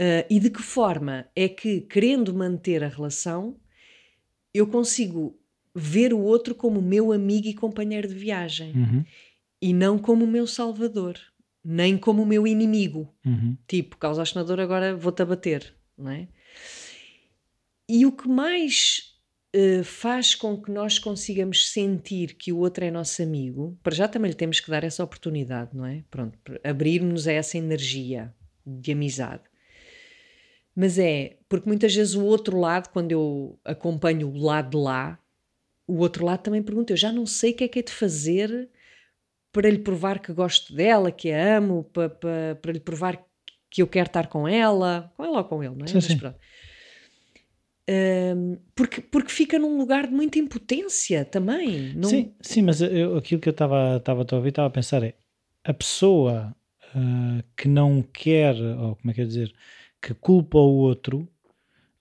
[0.00, 3.54] Uh, e de que forma é que, querendo manter a relação,
[4.54, 5.38] eu consigo
[5.74, 8.72] ver o outro como meu amigo e companheiro de viagem.
[8.74, 9.04] Uhum
[9.62, 11.16] e não como o meu salvador,
[11.64, 13.14] nem como o meu inimigo.
[13.24, 13.56] Uhum.
[13.68, 16.26] Tipo, causaste na dor, agora vou-te abater, não é?
[17.88, 19.14] E o que mais
[19.54, 24.08] uh, faz com que nós consigamos sentir que o outro é nosso amigo, para já
[24.08, 26.02] também lhe temos que dar essa oportunidade, não é?
[26.10, 28.34] Pronto, abrirmos a essa energia
[28.66, 29.44] de amizade.
[30.74, 35.18] Mas é, porque muitas vezes o outro lado, quando eu acompanho o lado de lá,
[35.86, 37.92] o outro lado também pergunta: eu já não sei o que é que é de
[37.92, 38.70] fazer
[39.52, 43.22] para lhe provar que gosto dela, que a amo, para, para, para lhe provar
[43.70, 45.88] que eu quero estar com ela, com ela ou com ele, não é?
[45.88, 46.18] Sim, sim.
[47.90, 51.94] Um, porque, porque fica num lugar de muita impotência também.
[52.02, 55.14] Sim, sim, mas eu, aquilo que eu estava a ouvir, estava a pensar é
[55.64, 56.54] a pessoa
[56.94, 59.52] uh, que não quer, ou como é que é dizer,
[60.00, 61.28] que culpa o outro,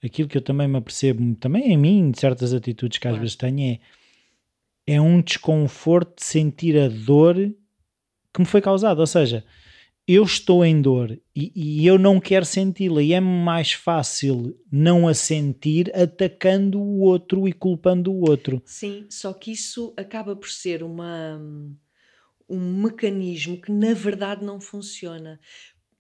[0.04, 3.22] aquilo que eu também me apercebo, também em mim, de certas atitudes que às Claro.
[3.22, 3.80] vezes tenho, é,
[4.88, 7.36] é um desconforto de sentir a dor
[8.34, 9.00] que me foi causada.
[9.00, 9.44] Ou seja,
[10.08, 15.08] eu estou em dor e, e eu não quero senti-la, e é mais fácil não
[15.08, 18.62] a sentir atacando o outro e culpando o outro.
[18.66, 21.40] Sim, só que isso acaba por ser uma,
[22.50, 25.40] um mecanismo que na verdade não funciona.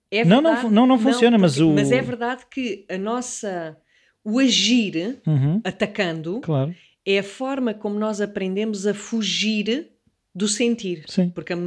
[0.10, 2.86] É Não, não verdade- fu- não, não funciona, mas porque- o- Mas é verdade que
[2.89, 3.78] a nossa.
[4.24, 9.92] O agir Uhum, atacando claro, é a forma como nós aprendemos a fugir
[10.34, 11.06] do sentir.
[11.08, 11.30] sim.
[11.30, 11.58] Porque a,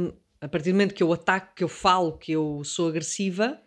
[0.41, 3.59] a partir do momento que eu ataco, que eu falo, que eu sou agressiva,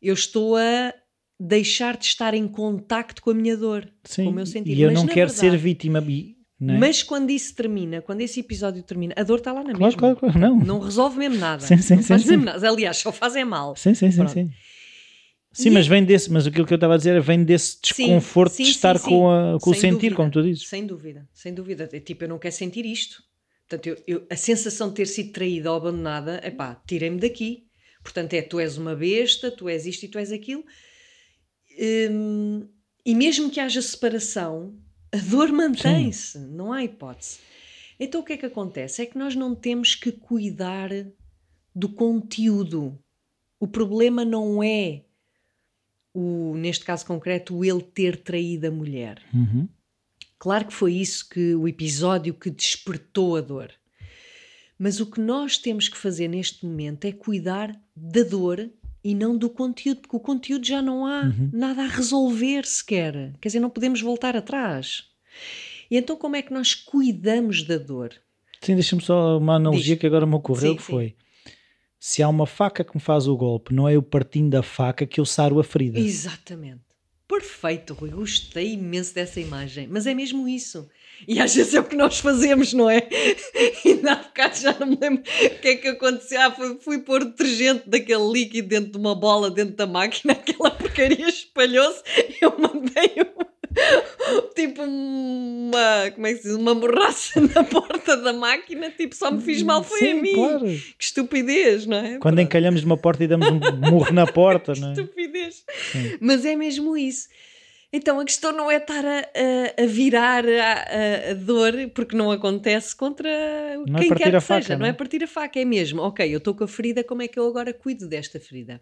[0.00, 0.92] eu estou a
[1.38, 4.76] deixar de estar em contacto com a minha dor, Sim, com o meu sentir.
[4.76, 5.98] e eu Mas, não quero ser verdade, vítima.
[6.08, 6.78] e- não é?
[6.78, 9.98] Mas quando isso termina, quando esse episódio termina, a dor está lá na claro, mesma.
[9.98, 10.56] claro, claro, não.
[10.58, 11.60] Não resolve mesmo nada.
[11.60, 12.28] Sim, sim, não sim, faz sim.
[12.30, 12.68] mesmo nada.
[12.68, 13.74] Aliás, só faz é mal.
[13.74, 14.32] Sim, sim, sim, Pronto.
[14.32, 14.48] sim.
[14.48, 14.54] Sim,
[15.58, 18.04] E- mas vem desse, mas aquilo que eu estava a dizer é vem desse Sim,
[18.06, 19.08] desconforto sim, de sim, estar sim.
[19.10, 20.16] com, a- com o sentir, dúvida.
[20.16, 20.68] como tu dizes.
[20.68, 21.88] Sem dúvida, sem dúvida.
[21.92, 23.22] É tipo, eu não quero sentir isto.
[23.68, 27.64] Portanto, eu, eu- a sensação de ter sido traída ou abandonada, epá, tirem-me daqui.
[28.02, 30.64] Portanto, é tu és uma besta, tu és isto e tu és aquilo.
[32.10, 32.66] Hum,
[33.04, 34.74] e mesmo que haja separação,
[35.10, 37.38] a dor mantém-se, não há hipótese.
[37.98, 39.02] Então o que é que acontece?
[39.02, 40.90] É que nós não temos que cuidar
[41.74, 42.98] do conteúdo.
[43.60, 45.02] O problema não é,
[46.14, 49.20] o, neste caso concreto, o ele ter traído a mulher.
[49.32, 49.68] Uhum.
[50.38, 53.70] Claro que foi isso que o episódio que despertou a dor.
[54.78, 58.68] Mas o que nós temos que fazer neste momento é cuidar da dor
[59.04, 61.50] e não do conteúdo, porque o conteúdo já não há Uhum.
[61.52, 63.32] nada a resolver sequer.
[63.40, 65.04] Quer dizer, não podemos voltar atrás.
[65.90, 68.12] E então, como é que nós cuidamos da dor?
[68.60, 70.00] Sim, deixa-me só uma analogia Diz.
[70.00, 71.14] que agora me ocorreu, Sim, que sim.
[72.04, 75.06] Se há uma faca que me faz o golpe, não é eu partindo da faca
[75.06, 76.00] que eu saro a ferida.
[76.00, 76.80] Exatamente.
[77.28, 78.10] Perfeito, Rui.
[78.10, 79.86] Gostei imenso dessa imagem.
[79.88, 80.90] Mas é mesmo isso.
[81.28, 83.08] E às vezes é o que nós fazemos, não é?
[83.84, 86.40] E na bocado já não me lembro o que é que aconteceu.
[86.40, 90.72] Ah, fui, fui pôr detergente daquele líquido dentro de uma bola dentro da máquina, aquela
[90.72, 92.02] porcaria espalhou-se.
[92.40, 93.44] Eu mandei um,
[94.54, 96.56] tipo uma, como é que se diz?
[96.56, 98.90] Uma morraça na porta da máquina.
[98.90, 100.34] Tipo, só me fiz mal, foi Sim, a mim.
[100.34, 100.60] claro.
[100.66, 102.18] Que estupidez, não é?
[102.18, 102.40] Quando Pronto.
[102.40, 103.58] encalhamos uma porta e damos um
[103.90, 104.92] murro na porta, não é?
[104.92, 105.64] estupidez.
[105.92, 106.16] Sim.
[106.20, 107.28] Mas é mesmo isso.
[107.94, 112.30] Então a questão não é estar a, a- a virar a, a- dor, porque não
[112.30, 113.28] acontece contra
[113.86, 114.72] Não é quem partir quer que faca, seja.
[114.74, 114.90] Não não é?
[114.90, 116.00] é partir a faca, é mesmo.
[116.00, 118.80] Ok, eu estou com a ferida, como é que eu agora cuido desta ferida?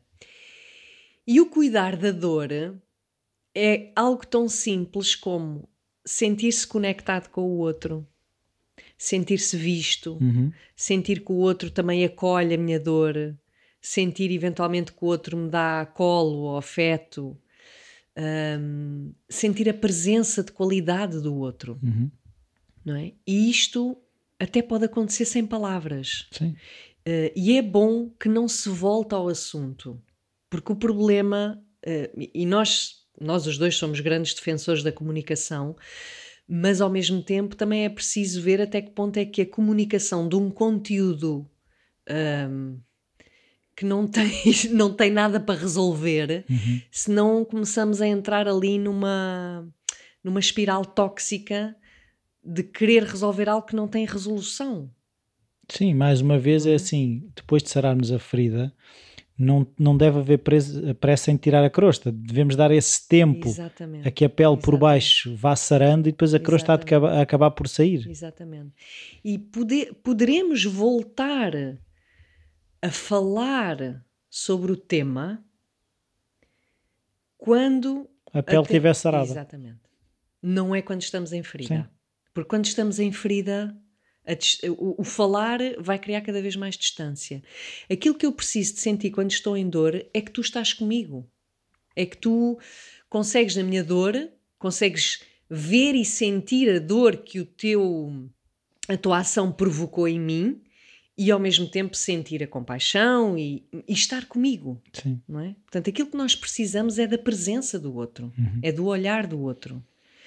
[1.26, 2.50] E o cuidar da dor
[3.54, 5.68] é algo tão simples como
[6.04, 8.06] sentir-se conectado com o outro,
[8.96, 10.52] sentir-se visto, Uhum.
[10.76, 13.36] sentir que o outro também acolhe a minha dor,
[13.80, 17.36] sentir eventualmente que o outro me dá colo ou afeto,
[18.16, 22.10] hum, sentir a presença de qualidade do outro, Uhum.
[22.84, 23.12] não é?
[23.26, 23.96] E isto
[24.38, 26.26] até pode acontecer sem palavras.
[26.30, 26.56] Sim.
[27.04, 30.00] Eh, e é bom que não se volte ao assunto,
[30.50, 35.76] porque o problema, eh, e nós, nós os dois somos grandes defensores da comunicação,
[36.48, 40.28] mas ao mesmo tempo também é preciso ver até que ponto é que a comunicação
[40.28, 41.48] de um conteúdo
[42.08, 42.78] ahm,
[43.76, 44.30] que não tem,
[44.72, 46.80] não tem nada para resolver, Uhum.
[46.90, 49.66] se não começamos a entrar ali numa,
[50.24, 51.76] numa espiral tóxica
[52.42, 54.90] de querer resolver algo que não tem resolução.
[55.68, 56.72] Sim, mais uma vez Uhum.
[56.72, 58.74] é assim, depois de sararmos a ferida,
[59.40, 60.38] não, não deve haver
[61.00, 62.12] pressa em tirar a crosta.
[62.12, 64.06] Devemos dar esse tempo Exatamente.
[64.06, 64.80] a que a pele por Exatamente.
[64.80, 67.06] baixo vá sarando e depois a crosta há de Exatamente.
[67.06, 68.06] acabar, acabar por sair.
[68.06, 68.72] Exatamente.
[69.24, 71.52] E poder, poderemos voltar
[72.82, 75.42] a falar sobre o tema
[77.38, 79.24] quando A pele estiver sarada.
[79.30, 79.80] Exatamente.
[80.42, 81.76] Não é quando estamos em ferida.
[81.76, 81.84] Sim.
[82.34, 83.74] Porque quando estamos em ferida,
[84.78, 87.42] o, o falar vai criar cada vez mais distância.
[87.90, 91.26] Aquilo que eu preciso de sentir quando estou em dor é que tu estás comigo.
[91.96, 92.58] É que tu
[93.08, 94.14] consegues, na minha dor,
[94.58, 98.28] consegues ver e sentir a dor que o teu,
[98.88, 100.60] a tua ação provocou em mim
[101.18, 105.20] e ao mesmo tempo sentir a compaixão e, e estar comigo Sim.
[105.28, 105.54] não é?
[105.64, 108.60] Portanto, aquilo que nós precisamos é da presença do outro, Uhum.
[108.62, 109.84] é do olhar do outro.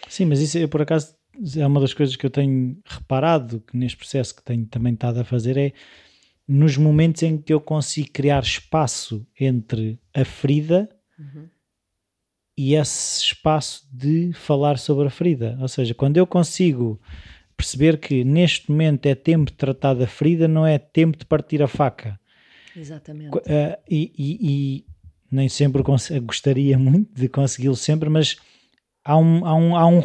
[0.09, 1.15] Sim, mas isso eu por acaso
[1.55, 5.19] é uma das coisas que eu tenho reparado que neste processo que tenho também estado
[5.19, 5.73] a fazer é
[6.47, 11.47] nos momentos em que eu consigo criar espaço entre a ferida Uhum.
[12.57, 15.57] e esse espaço de falar sobre a ferida.
[15.61, 16.99] Ou seja, quando eu consigo
[17.55, 21.61] perceber que neste momento é tempo de tratar da ferida, não é tempo de partir
[21.61, 22.19] a faca.
[22.75, 23.37] Exatamente.
[23.37, 24.85] Uh, e, e, e,
[25.31, 25.83] nem sempre
[26.21, 28.37] gostaria muito de consegui-lo sempre, mas
[29.03, 30.01] há um, há um, há um,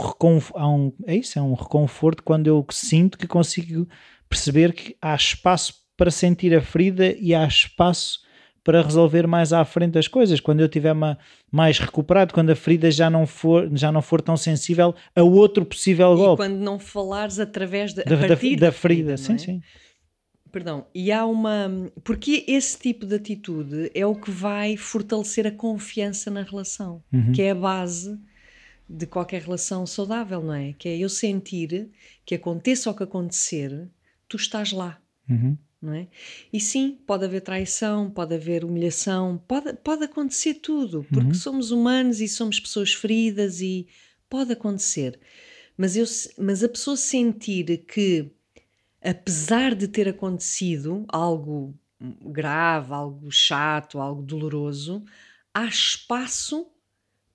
[0.54, 3.86] há um, é isso, é um reconforto quando eu sinto que consigo
[4.28, 8.20] perceber que há espaço para sentir a ferida e há espaço
[8.62, 10.94] para resolver mais à frente as coisas, quando eu estiver
[11.50, 15.64] mais recuperado, quando a ferida já não for, já não for tão sensível a outro
[15.64, 16.42] possível e golpe.
[16.42, 19.38] quando não falares através de, da, da, da, ferida, ferida sim, é?
[19.38, 19.62] sim.
[20.52, 21.70] Perdão, e há uma.
[22.02, 27.32] Porque esse tipo de atitude é o que vai fortalecer a confiança na relação, uhum.
[27.32, 28.18] que é a base
[28.88, 30.72] de qualquer relação saudável, não é?
[30.72, 31.90] Que é eu sentir
[32.24, 33.88] que aconteça o que acontecer,
[34.28, 35.00] tu estás lá.
[35.28, 35.56] Uhum.
[35.80, 36.08] Não é?
[36.52, 41.34] E sim, pode haver traição, pode haver humilhação, pode, pode acontecer tudo, porque Uhum.
[41.34, 43.86] somos humanos e somos pessoas feridas e
[44.28, 45.20] pode acontecer.
[45.76, 46.04] Mas, eu,
[46.38, 48.28] mas a pessoa sentir que,
[49.00, 55.04] apesar de ter acontecido algo grave, algo chato, algo doloroso,
[55.54, 56.66] há espaço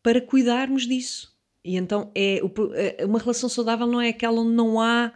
[0.01, 1.32] para cuidarmos disso.
[1.63, 2.41] E então é
[3.05, 5.13] uma relação saudável não é aquela onde não há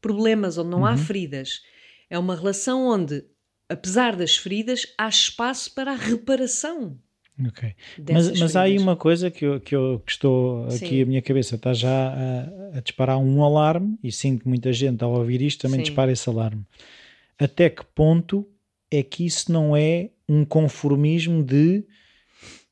[0.00, 0.86] problemas, onde não Uhum.
[0.86, 1.62] há feridas.
[2.08, 3.24] É uma relação onde,
[3.68, 6.98] apesar das feridas, há espaço para a reparação.
[7.48, 7.74] Ok.
[8.12, 11.02] Mas, mas há aí uma coisa que eu, que eu que estou aqui, Sim.
[11.02, 15.02] a minha cabeça está já a, a disparar um alarme e sinto que muita gente
[15.02, 15.84] ao ouvir isto também Sim.
[15.84, 16.66] dispara esse alarme.
[17.38, 18.46] Até que ponto
[18.90, 21.82] é que isso não é um conformismo de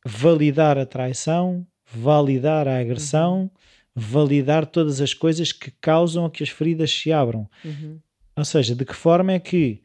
[0.05, 3.51] validar a traição, validar a agressão, Uhum.
[3.95, 7.49] validar todas as coisas que causam a que as feridas se abram?
[7.65, 7.99] Uhum,
[8.37, 9.83] Ou seja, de que forma é que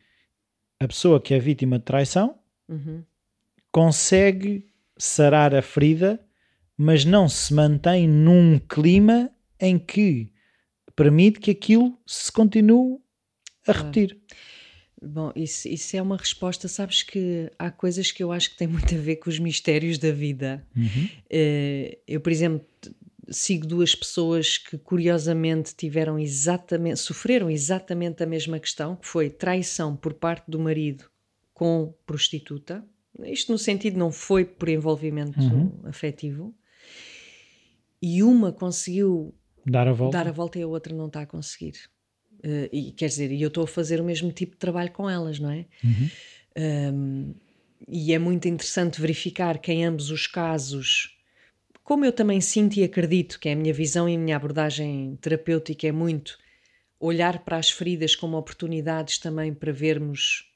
[0.79, 2.35] a pessoa que é vítima de traição
[2.69, 3.03] uhum.
[3.71, 6.19] consegue sarar a ferida,
[6.77, 10.31] mas não se mantém num clima em que
[10.95, 12.99] permite que aquilo se continue
[13.67, 14.19] a repetir.
[15.05, 16.67] Bom, isso, isso é uma resposta.
[16.67, 19.97] Sabes que há coisas que eu acho que têm muito a ver com os mistérios
[19.97, 20.65] da vida.
[20.75, 21.09] Uhum.
[21.29, 22.65] Eh, eu, por exemplo,
[23.29, 29.95] sigo duas pessoas que curiosamente tiveram exatamente, sofreram exatamente a mesma questão, que foi traição
[29.95, 31.05] por parte do marido
[31.53, 32.83] com prostituta.
[33.25, 35.79] Isto no sentido não foi por envolvimento Uhum.
[35.85, 36.53] afetivo.
[38.01, 39.33] E uma conseguiu
[39.65, 40.17] Dar a volta.
[40.17, 41.73] dar a volta e a outra não está a conseguir.
[42.43, 45.09] Eh, e quer dizer, e eu estou a fazer o mesmo tipo de trabalho com
[45.09, 45.65] elas, não é?
[45.83, 46.09] Uhum.
[46.93, 47.33] Um,
[47.87, 51.17] e é muito interessante verificar que em ambos os casos,
[51.83, 55.17] como eu também sinto e acredito que é a minha visão e a minha abordagem
[55.21, 56.37] terapêutica é muito
[56.99, 60.49] olhar para as feridas como oportunidades também para vermos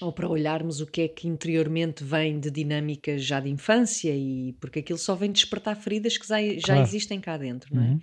[0.00, 4.54] ou para olharmos o que é que interiormente vem de dinâmicas já de infância e
[4.60, 6.80] porque aquilo só vem despertar feridas que já, já Claro.
[6.82, 7.86] existem cá dentro, não é?
[7.86, 8.00] Uhum.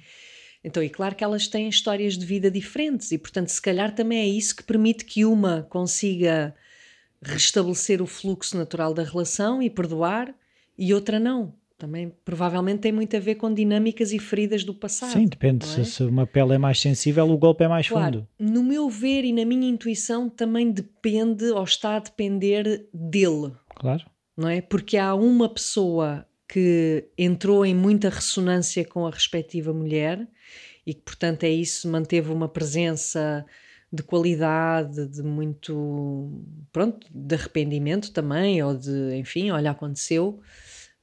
[0.68, 4.20] Então, e claro que elas têm histórias de vida diferentes e, portanto, se calhar também
[4.20, 6.54] é isso que permite que uma consiga
[7.22, 10.36] restabelecer o fluxo natural da relação e perdoar
[10.78, 11.54] e outra não.
[11.78, 15.14] Também provavelmente tem muito a ver com dinâmicas e feridas do passado.
[15.14, 15.66] Sim, depende.
[15.80, 15.84] é?
[15.86, 18.52] se uma pele é mais sensível, o golpe é mais Claro, fundo.
[18.54, 24.04] no meu ver e na minha intuição também depende ou está a depender dele Claro.
[24.36, 24.60] não é?
[24.60, 30.28] Porque há uma pessoa que entrou em muita ressonância com a respectiva mulher
[30.86, 33.46] e que, portanto, é isso, manteve uma presença
[33.92, 36.32] de qualidade, de muito,
[36.72, 40.40] pronto, de arrependimento também, ou de, enfim, olha, aconteceu,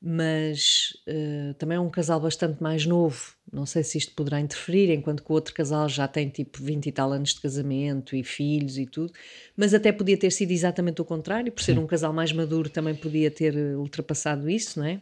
[0.00, 3.35] mas eh, também é um casal bastante mais novo.
[3.50, 6.87] Não sei se isto poderá interferir, enquanto que o outro casal já tem tipo 20
[6.87, 9.12] e tal anos de casamento e filhos e tudo,
[9.57, 12.94] mas até podia ter sido exatamente o contrário, por ser um casal mais maduro também
[12.94, 15.00] podia ter eh, ultrapassado isso, não é?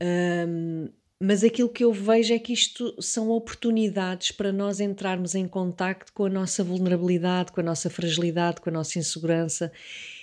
[0.00, 0.88] Ahm,
[1.22, 6.12] mas aquilo que eu vejo é que isto são oportunidades para nós entrarmos em contacto
[6.14, 9.70] com a nossa vulnerabilidade, com a nossa fragilidade, com a nossa insegurança.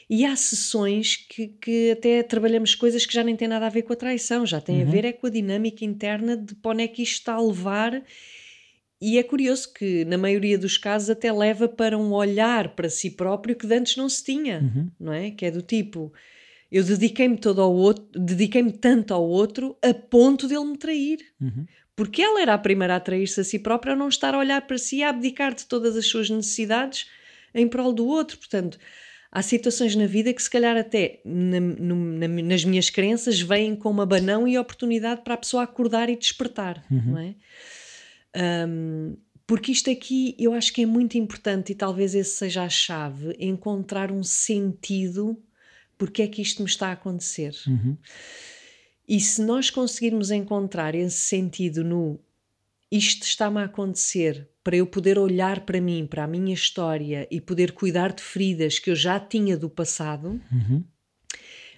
[0.10, 3.84] E há sessões que, que até trabalhamos coisas que já nem têm nada a ver
[3.84, 6.84] com a traição, já têm a ver é com a dinâmica interna de para onde
[6.84, 8.02] é que isto está a levar.
[9.00, 13.12] E é curioso que, na maioria dos casos, até leva para um olhar para si
[13.12, 14.90] próprio que antes não se tinha, Uhum.
[15.00, 15.30] não é?
[15.30, 16.12] Que é do tipo,
[16.72, 21.20] eu dediquei-me todo ao outro, dediquei-me tanto ao outro a ponto dele me trair.
[21.40, 21.66] Uhum.
[21.96, 24.62] Porque ela era a primeira a trair-se a si própria, a não estar a olhar
[24.68, 27.08] para si e a abdicar de todas as suas necessidades
[27.56, 28.38] em prol do outro.
[28.38, 28.78] Portanto,
[29.32, 33.90] há situações na vida que, se calhar, até na- na- nas minhas crenças, vêm com
[33.90, 37.36] uma banão e oportunidade para a pessoa acordar e despertar, não é?
[38.68, 42.70] Um, porque isto aqui eu acho que é muito importante e talvez esse seja a
[42.70, 45.42] chave, encontrar um sentido
[45.98, 47.56] porque é que isto me está a acontecer.
[47.68, 47.98] Uhum.
[49.08, 52.20] E se nós conseguirmos encontrar esse sentido no
[52.92, 57.40] isto está-me a acontecer para eu poder olhar para mim, para a minha história e
[57.40, 60.84] poder cuidar de feridas que eu já tinha do passado, Uhum.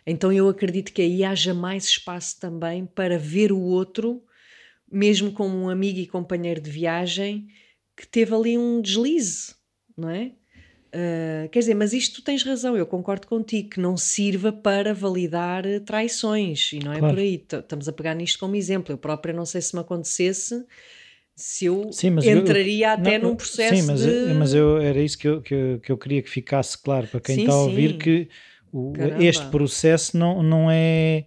[0.06, 4.24] então eu acredito que aí haja mais espaço também para ver o outro,
[4.92, 7.48] mesmo como um amigo e companheiro de viagem,
[7.96, 9.56] que teve ali um deslize,
[9.96, 10.32] não é?
[10.94, 14.94] Uh, quer dizer, mas isto tu tens razão, eu concordo contigo, que não sirva para
[14.94, 17.14] validar traições, e não é Claro.
[17.16, 17.36] por aí.
[17.36, 18.92] Estamos a pegar nisto como exemplo.
[18.94, 20.66] Eu própria não sei se me acontecesse,
[21.36, 24.34] se eu Sim, mas eu- entraria até Não, num processo Sim, mas, de...
[24.34, 27.20] mas eu, era isso que eu, que, eu, que eu queria que ficasse claro para
[27.20, 27.98] quem Sim, está a ouvir sim.
[28.00, 28.30] que
[28.74, 31.26] o- este processo não, não é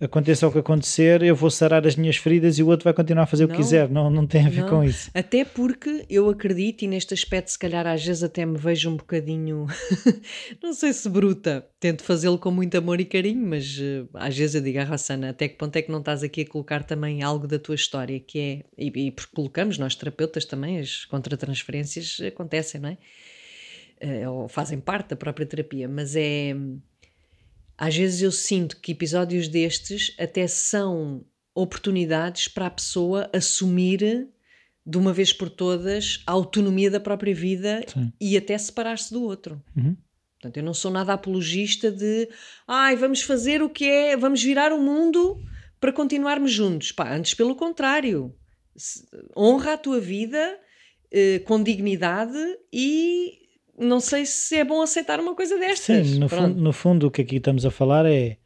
[0.00, 3.24] aconteça o que acontecer, eu vou sarar as minhas feridas e o outro vai continuar
[3.24, 3.60] a fazer o que Não.
[3.60, 3.88] quiser.
[3.88, 4.68] Não, não tem a ver Não.
[4.68, 5.10] com isso.
[5.14, 8.96] Até porque eu acredito, e neste aspecto, se calhar às vezes até me vejo um
[8.96, 9.66] bocadinho,
[10.62, 14.54] não sei se bruta, tento fazê-lo com muito amor e carinho, mas eh, às vezes
[14.54, 17.22] eu digo à Rossana, até que ponto é que não estás aqui a colocar também
[17.22, 22.18] algo da tua história, que é, e, e porque colocamos, nós terapeutas também, as contratransferências
[22.26, 22.98] acontecem, não é?
[24.00, 26.54] Eh, ou fazem parte da própria terapia, mas é.
[27.76, 34.28] Às vezes eu sinto que episódios destes até são oportunidades para a pessoa assumir
[34.86, 38.12] de uma vez por todas a autonomia da própria vida Sim.
[38.20, 39.62] e até separar-se do outro.
[39.76, 39.96] Uhum.
[40.34, 42.28] Portanto, eu não sou nada apologista de
[42.68, 45.40] ai, vamos fazer o que é, vamos virar o mundo
[45.80, 46.92] para continuarmos juntos.
[46.92, 48.34] Pá, antes pelo contrário.
[49.36, 50.58] Honra a tua vida
[51.10, 52.38] eh, com dignidade
[52.72, 53.43] e
[53.78, 56.06] não sei se é bom aceitar uma coisa destas.
[56.06, 58.38] Sim, no fundo, no fundo o que aqui estamos a falar é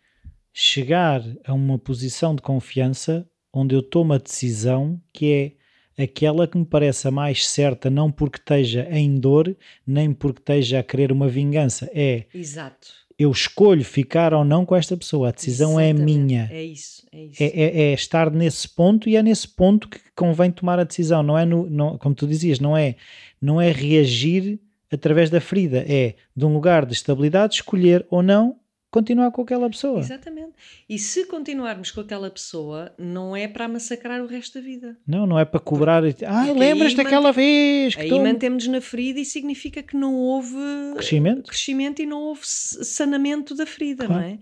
[0.52, 5.56] chegar a uma posição de confiança onde eu tomo a decisão que
[5.96, 10.40] é aquela que me parece a mais certa, não porque esteja em dor, nem porque
[10.40, 11.90] esteja a querer uma vingança.
[11.92, 12.88] É Exato.
[13.18, 16.04] eu escolho ficar ou não com esta pessoa, a decisão é Exatamente.
[16.18, 16.48] minha.
[16.52, 17.42] É isso, é isso.
[17.42, 21.20] É, é- é estar nesse ponto e é nesse ponto que convém tomar a decisão.
[21.22, 22.94] Não é no, não- como tu dizias, não é,
[23.42, 24.60] não é reagir
[24.92, 28.58] através da ferida, é de um lugar de estabilidade escolher ou não
[28.90, 30.00] continuar com aquela pessoa.
[30.00, 30.52] Exatamente.
[30.88, 34.96] E se continuarmos com aquela pessoa, não é para massacrar o resto da vida.
[35.06, 36.02] Não, não é para cobrar.
[36.02, 36.10] Ah,
[36.46, 38.18] porque lembras aí daquela vez que Aí tu...
[38.18, 40.56] mantemos na ferida e significa que não houve
[40.94, 41.42] Crescimento?
[41.48, 44.22] crescimento e não houve sanamento da ferida, Claro.
[44.22, 44.38] não é?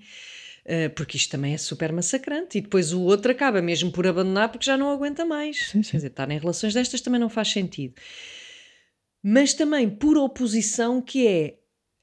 [0.68, 4.48] Eh, porque isto também é super massacrante e depois o outro acaba mesmo por abandonar
[4.48, 5.68] porque já não aguenta mais.
[5.70, 5.90] Sim, sim.
[5.90, 7.94] Quer dizer, estar em relações destas também não faz sentido.
[9.28, 11.54] Mas também por oposição, que é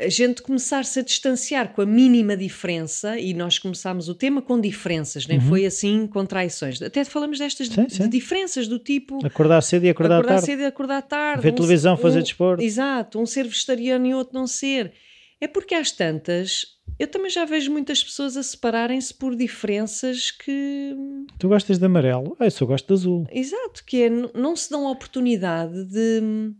[0.01, 4.59] a gente começar-se a distanciar com a mínima diferença, e nós começámos o tema com
[4.59, 5.45] diferenças, nem Uhum.
[5.47, 6.81] foi assim com traições.
[6.81, 8.09] Até falamos destas Sim, de sim.
[8.09, 10.45] diferenças do tipo Acordar cedo e acordar, acordar tarde.
[10.47, 11.43] cedo e acordar tarde.
[11.43, 12.61] Ver um televisão, se- fazer um- desporto.
[12.63, 14.91] Exato, um ser vegetariano e outro não ser.
[15.39, 16.65] É porque às tantas,
[16.99, 20.95] eu também já vejo muitas pessoas a separarem-se por diferenças que.
[21.39, 22.35] Tu gostas de amarelo?
[22.39, 23.27] Ah, eu só gosto de azul.
[23.31, 26.51] Exato, que é, não se dão a oportunidade de,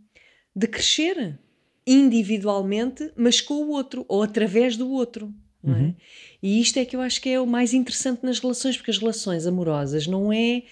[0.54, 1.38] de crescer
[1.86, 5.32] individualmente, mas com o outro, ou através do outro.
[5.62, 5.70] É?
[5.70, 5.94] Uhum.
[6.42, 8.98] E isto é que eu acho que é o mais interessante nas relações, porque as
[8.98, 10.62] relações amorosas não é,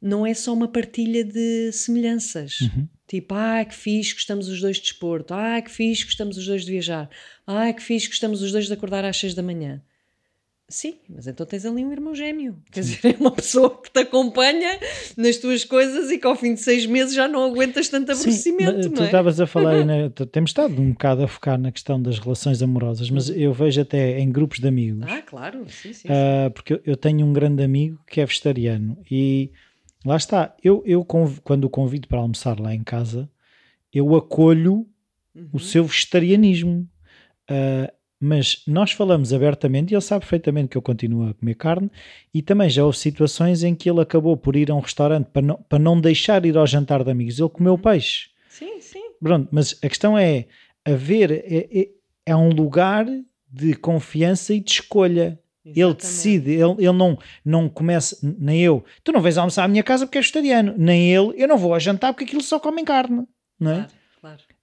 [0.00, 2.60] não é só uma partilha de semelhanças.
[2.60, 2.88] Uhum.
[3.06, 5.34] Tipo, ah, que fixe, gostamos os dois de desporto.
[5.34, 7.08] Ah, que fixe, gostamos os dois de viajar.
[7.46, 9.82] Ah, que fixe, gostamos os dois de acordar às seis da manhã.
[10.70, 12.58] Sim, mas então tens ali um irmão gêmeo.
[12.70, 14.78] Quer dizer, é uma pessoa que te acompanha
[15.16, 18.20] nas tuas coisas e que ao fim de seis meses já não aguentas tanto Sim,
[18.20, 19.06] aborrecimento, não tu é?
[19.06, 22.60] estavas a falar, aí, né, temos estado um bocado a focar na questão das relações
[22.60, 26.08] amorosas, mas eu vejo até em grupos de amigos, Ah, claro, sim, sim.
[26.08, 26.08] sim.
[26.10, 29.50] ah, porque eu- tenho um grande amigo que é vegetariano e
[30.04, 31.02] lá está, eu, eu
[31.42, 33.26] quando o convido para almoçar lá em casa,
[33.90, 34.86] eu acolho
[35.34, 35.48] Uhum.
[35.52, 36.86] o seu vegetarianismo.
[37.48, 41.90] Ah, mas nós falamos abertamente e ele sabe perfeitamente que eu continuo a comer carne
[42.34, 45.42] e também já houve situações em que ele acabou por ir a um restaurante para
[45.42, 47.38] não, para não deixar ir ao jantar de amigos.
[47.38, 48.30] Ele comeu peixe.
[48.48, 49.12] Sim, sim.
[49.20, 50.46] Pronto, mas a questão é
[50.84, 51.88] haver é, é,
[52.26, 53.06] é um lugar
[53.50, 55.38] de confiança e de escolha.
[55.64, 56.00] Ele Exatamente.
[56.00, 60.06] decide, ele, ele não, não começa, nem eu, tu não vais almoçar à minha casa
[60.06, 63.26] porque és vegetariano, nem ele, eu não vou a jantar porque aquilo só comem carne,
[63.60, 63.74] não é?
[63.74, 63.90] Claro,
[64.20, 64.57] claro.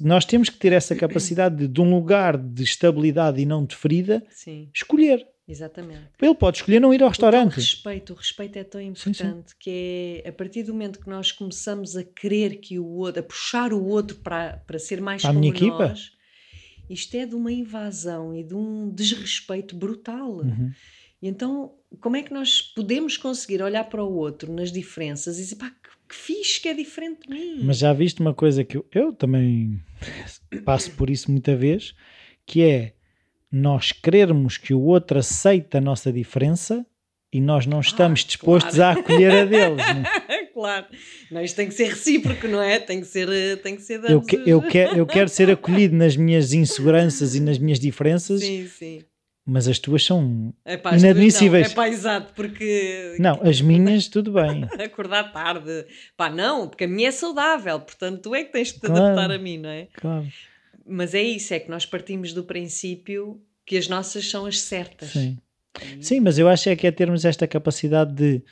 [0.00, 3.74] Nós temos que ter essa capacidade de, de um lugar de estabilidade e não de
[3.74, 5.26] ferida, Sim, escolher.
[5.48, 6.02] exatamente.
[6.20, 7.54] Ele pode escolher não ir ao O restaurante.
[7.54, 8.88] respeito, o respeito é tão sim.
[9.10, 13.20] importante que é a partir do momento que nós começamos a querer que o outro,
[13.20, 15.88] a puxar o outro para, para ser mais Para a minha equipa?
[15.88, 16.12] nós,
[16.90, 20.30] isto é de uma invasão e de um desrespeito brutal.
[20.38, 20.70] Uhum.
[21.22, 25.42] E então, como é que nós podemos conseguir olhar para o outro nas diferenças e
[25.42, 27.60] dizer, pá, que, que fixe que é diferente de mim?
[27.62, 29.80] Mas já viste uma coisa que eu, eu também
[30.64, 31.94] passo por isso muita vez,
[32.46, 32.94] que é
[33.50, 36.84] nós querermos que o outro aceite a nossa diferença
[37.32, 38.98] e nós não estamos dispostos claro.
[38.98, 39.76] a acolher a deles.
[39.76, 40.04] né?
[40.54, 40.86] claro.
[41.30, 42.78] Não, isto tem que ser recíproco, não é?
[42.78, 45.96] Tem que ser, eh, tem que ser Eu, que- eu, quero, eu quero ser acolhido
[45.96, 49.02] nas minhas inseguranças e nas minhas diferenças, Sim, sim.
[49.46, 50.52] Mas as tuas são.
[50.64, 51.66] Epá, tuas Inadmissíveis.
[51.66, 51.72] Não.
[51.72, 54.64] Epá, exato, porque Não, as minhas, tudo bem.
[54.84, 55.86] acordar tarde.
[56.16, 59.02] Pá, não, porque a minha é saudável, portanto tu é que tens de te Claro.
[59.04, 59.88] adaptar a mim, não é?
[59.94, 60.26] Claro.
[60.86, 65.10] Mas é isso, é que nós partimos do princípio que as nossas são as certas.
[65.10, 65.38] Sim.
[66.00, 68.42] Sim, mas eu acho é que é termos esta capacidade de.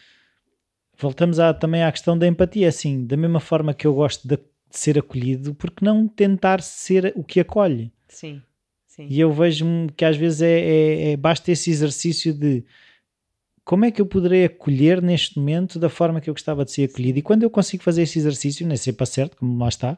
[0.99, 4.37] Voltamos à- também à questão da empatia, assim, da mesma forma que eu gosto de,
[4.37, 7.93] de ser acolhido, porque não tentar ser o que acolhe?
[8.09, 8.43] Sim,
[8.95, 9.07] sim.
[9.09, 9.65] E eu vejo
[9.97, 12.65] que às vezes é, é- é- basta esse exercício de
[13.65, 16.91] como é que eu poderei acolher neste momento da forma que eu gostava de ser
[16.91, 17.21] acolhido.
[17.21, 19.97] E quando eu consigo fazer esse exercício, nem sempre acerto, como lá está,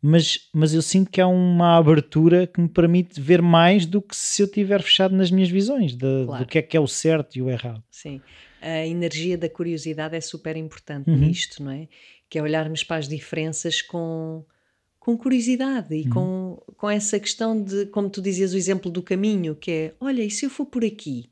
[0.00, 4.14] mas, mas eu sinto que há uma abertura que me permite ver mais do que
[4.14, 6.44] se eu tiver fechado nas minhas visões de- Claro.
[6.44, 7.82] do que é que é o certo e o errado.
[7.90, 8.20] Sim.
[8.60, 11.16] A energia da curiosidade é super importante Uhum.
[11.16, 11.88] nisto, não é?
[12.30, 14.44] Que é olharmos para as diferenças com,
[15.02, 16.10] com curiosidade e Uhum.
[16.10, 20.22] com, com essa questão de, como tu dizias, o exemplo do caminho, que é, olha,
[20.22, 21.28] e se eu for por aqui?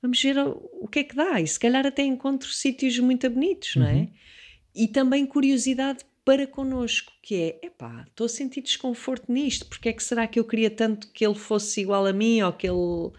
[0.00, 1.38] Vamos ver o, o que é que dá.
[1.38, 3.92] E se calhar até encontro sítios muito bonitos, não é?
[3.92, 4.08] Uhum.
[4.74, 9.92] E também curiosidade para connosco, que é, epá, estou a sentir desconforto nisto, porque é
[9.92, 13.12] que será que eu queria tanto que ele fosse igual a mim ou que ele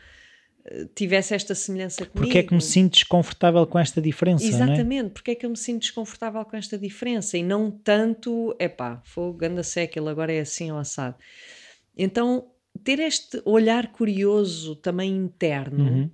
[0.96, 2.26] tivesse esta semelhança comigo?
[2.26, 4.64] Porque é que me sinto desconfortável com esta diferença, não é?
[4.64, 9.02] Exatamente, porque é que eu me sinto desconfortável com esta diferença e não tanto, epá,
[9.04, 11.16] fogo, ganda seca, ele agora é assim ou assado.
[11.98, 12.48] Então,
[12.84, 16.10] ter este olhar curioso também interno Uhum.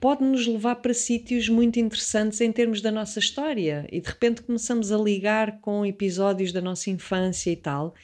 [0.00, 4.42] pode nos levar para sítios muito interessantes em termos da nossa história e de repente
[4.42, 7.94] começamos a ligar com episódios da nossa infância e tal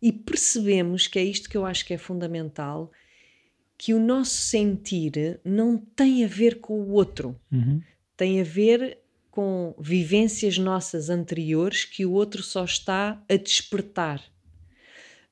[0.00, 2.90] e percebemos que é isto que eu acho que é fundamental
[3.84, 7.82] que o nosso sentir não tem a ver com o outro Uhum.
[8.16, 14.22] tem a ver com vivências nossas anteriores que o outro só está a despertar.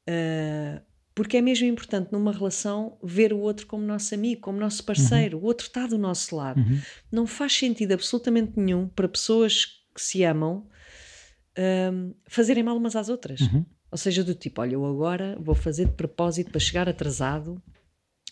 [0.04, 0.82] Ah,
[1.14, 5.38] porque é mesmo importante numa relação ver o outro como nosso amigo, como nosso parceiro.
[5.38, 6.60] O outro está do nosso lado.
[6.60, 6.80] Uhum.
[7.12, 10.66] Não faz sentido absolutamente nenhum para pessoas que se amam
[11.56, 13.42] ahm, fazerem mal umas às outras.
[13.42, 13.64] Uhum.
[13.92, 17.62] Ou seja, do tipo, olha, eu agora vou fazer de propósito para chegar atrasado,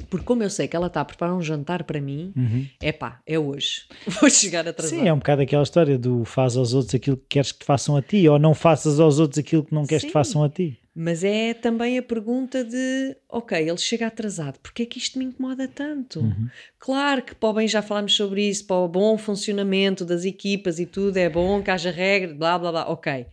[0.09, 2.67] porque como eu sei que ela está a preparar um jantar para mim, Uhum.
[2.81, 3.83] é pá, é hoje.
[4.21, 5.01] Vou chegar atrasado.
[5.01, 7.65] Sim, é um bocado aquela história do faz aos outros aquilo que queres que te
[7.65, 10.13] façam a ti, ou não faças aos outros aquilo que não queres que te Sim.
[10.13, 10.79] façam a ti.
[11.01, 15.27] Mas é também a pergunta de, ok, ele chega atrasado, porque é que isto me
[15.27, 16.19] incomoda tanto?
[16.21, 16.49] Uhum.
[16.77, 20.81] Claro que para o bem já falámos sobre isso, para o bom funcionamento das equipas
[20.81, 23.27] e tudo, é bom que haja regra, blá blá blá, ok,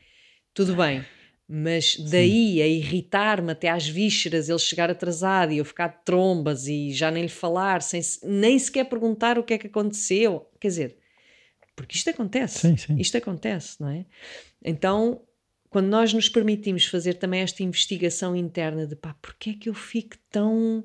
[0.54, 1.04] tudo bem.
[1.48, 6.68] Mas daí a irritar-me até às vísceras, ele chegar atrasado e eu ficar de trombas
[6.68, 10.50] e já nem lhe falar, sem, se- nem sequer perguntar o que é que aconteceu.
[10.60, 10.98] Quer dizer,
[11.76, 12.60] porque isto acontece.
[12.60, 12.96] Sim, sim.
[12.98, 14.06] Isto acontece, não é?
[14.64, 15.22] Então,
[15.70, 19.74] quando nós nos permitimos fazer também esta investigação interna de pá, porque é que eu
[19.76, 20.84] fico tão.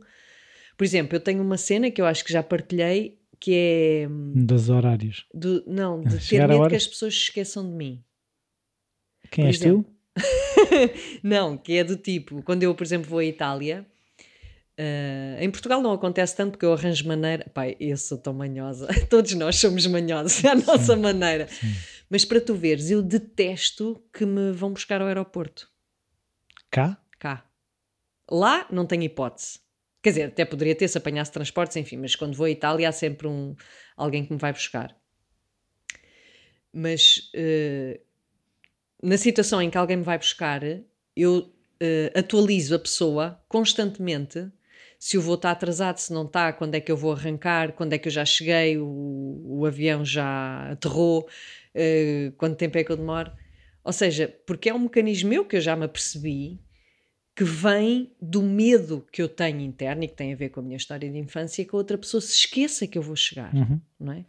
[0.76, 4.68] Por exemplo, eu tenho uma cena que eu acho que já partilhei, que é Dos
[4.68, 5.24] horários.
[5.32, 8.04] do, não, de ter Chegar a medo que as pessoas se esqueçam de mim.
[9.30, 9.84] Quem Por és exemplo.
[9.84, 9.99] tu?
[11.22, 13.86] Não, que é do tipo, quando eu, por exemplo, vou à Itália,
[14.82, 17.46] eh, em Portugal não acontece tanto porque eu arranjo maneira.
[17.52, 18.88] Pai, eu sou tão manhosa.
[19.10, 21.48] Todos nós somos manhosos à nossa maneira.
[22.08, 25.68] Mas para tu veres, eu detesto que me vão buscar ao aeroporto.
[26.70, 26.98] Cá?
[27.18, 27.44] Cá.
[28.30, 29.58] Lá não tenho hipótese.
[30.02, 32.92] Quer dizer, até poderia ter se apanhasse transportes, enfim, mas quando vou à Itália há
[32.92, 33.54] sempre um,
[33.94, 34.96] alguém que me vai buscar.
[36.72, 38.00] Mas eh,
[39.02, 40.62] na situação em que alguém me vai buscar,
[41.16, 44.46] eu eh, atualizo a pessoa constantemente
[44.98, 47.94] se o voo está atrasado, se não está, quando é que eu vou arrancar, quando
[47.94, 51.26] é que eu já cheguei, o, o avião já aterrou,
[51.74, 53.32] eh, quanto tempo é que eu demoro.
[53.82, 56.60] Ou seja, porque é um mecanismo meu que eu já me apercebi
[57.34, 60.62] que vem do medo que eu tenho interno e que tem a ver com a
[60.62, 63.80] minha história de infância que a outra pessoa se esqueça que eu vou chegar, Uhum.
[63.98, 64.24] não é?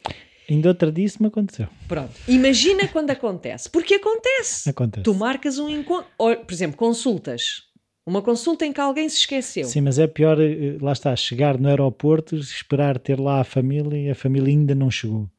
[0.52, 1.68] Ainda outra disso me aconteceu.
[1.88, 2.12] Pronto.
[2.28, 3.70] Imagina quando acontece.
[3.70, 4.70] Porque acontece.
[4.70, 5.04] Acontece.
[5.04, 7.64] Tu marcas um encontro, ou, por exemplo, consultas.
[8.06, 9.64] Uma consulta em que alguém se esqueceu.
[9.64, 13.98] Sim, mas é pior, eh, lá está, chegar no aeroporto, esperar ter lá a família
[13.98, 15.30] e a família ainda não chegou.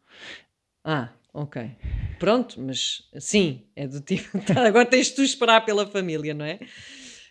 [0.83, 1.71] Ah, ok.
[2.19, 4.39] Pronto, mas sim, é do tipo.
[4.47, 6.59] tá, agora tens tu esperar pela família, não é?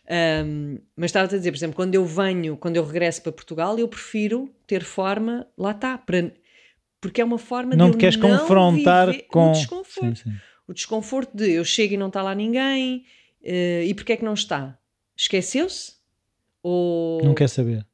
[0.07, 3.79] Ahm, mas estava a dizer, por exemplo, quando eu venho, quando eu regresso para Portugal,
[3.79, 6.31] eu prefiro ter forma, lá está, para,
[7.01, 9.49] porque é uma forma Não de te eu queres não confrontar com.
[9.49, 10.17] o desconforto.
[10.17, 10.37] Sim, sim.
[10.67, 13.03] O desconforto de eu chego e não está lá ninguém,
[13.43, 14.77] eh, e porque é que não está?
[15.17, 15.95] Esqueceu-se?
[16.63, 17.85] Ou Não quer saber.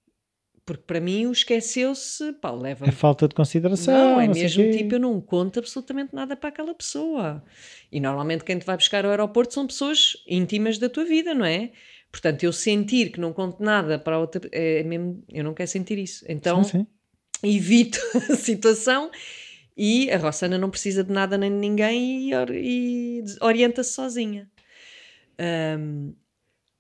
[0.66, 3.94] Porque para mim o esqueceu-se, pá, leva É falta de consideração.
[3.94, 7.42] Não, é não mesmo tipo, eu não conto absolutamente nada para aquela pessoa.
[7.90, 11.46] E normalmente quem te vai buscar ao aeroporto são pessoas íntimas da tua vida, não
[11.46, 11.72] é?
[12.12, 14.42] Portanto, eu sentir que não conto nada para outra.
[14.52, 16.26] É mesmo, eu não quero sentir isso.
[16.28, 16.88] Então, Sim, sim.
[17.44, 18.00] Evito
[18.32, 19.12] a situação
[19.76, 24.50] e a Rossana não precisa de nada nem de ninguém e, e orienta-se sozinha.
[25.38, 26.14] Ahm,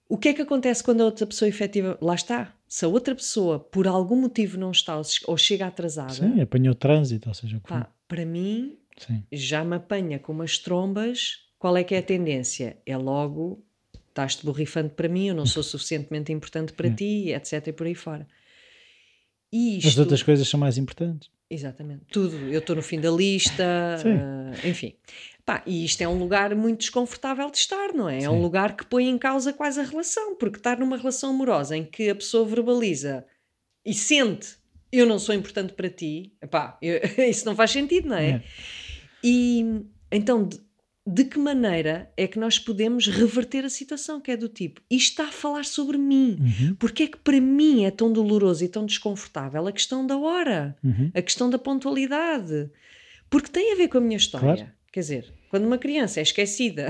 [0.09, 1.97] o que é que acontece quando a outra pessoa efetiva.
[2.01, 2.53] Lá está.
[2.67, 7.29] Se a outra pessoa, por algum motivo, não está ou, chega atrasada, Sim, apanhou trânsito,
[7.29, 9.23] ou seja, pá, para mim Sim.
[9.31, 11.45] já me apanha com umas trombas.
[11.59, 12.77] Qual é que é a tendência?
[12.85, 13.63] É logo.
[14.09, 16.91] Estás-te borrifando para mim, eu não sou suficientemente importante para É.
[16.91, 17.67] ti, etc.
[17.67, 18.27] e por aí fora.
[19.51, 21.29] E As isto, outras coisas são mais importantes.
[21.49, 22.35] Exatamente, tudo.
[22.51, 24.17] Eu estou no fim da lista, Sim.
[24.17, 24.93] ah, enfim.
[25.45, 28.23] Pá, e isto é um lugar muito desconfortável de estar, não é?
[28.23, 28.41] É um Sim.
[28.41, 32.09] lugar que põe em causa quase a relação, porque estar numa relação amorosa em que
[32.09, 33.25] a pessoa verbaliza
[33.85, 34.57] e sente
[34.91, 36.77] eu não sou importante para ti, pá,
[37.29, 38.29] isso não faz sentido, não é?
[38.29, 38.43] É.
[39.23, 40.47] E então,
[41.09, 44.19] de, que maneira é que nós podemos reverter a situação?
[44.19, 46.37] Que é do tipo, isto está a falar sobre mim.
[46.39, 50.17] Uhum, Porque é que para mim é tão doloroso e tão desconfortável a questão da
[50.17, 50.75] hora?
[50.83, 51.09] uhum.
[51.13, 52.69] a questão da pontualidade.
[53.29, 54.55] Porque tem a ver com a minha história.
[54.55, 54.71] Claro.
[54.91, 56.87] Quer dizer, quando uma criança é esquecida,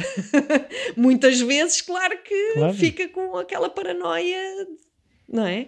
[0.95, 2.73] muitas vezes, claro que Claro.
[2.73, 4.39] fica com aquela paranoia,
[5.27, 5.67] não é?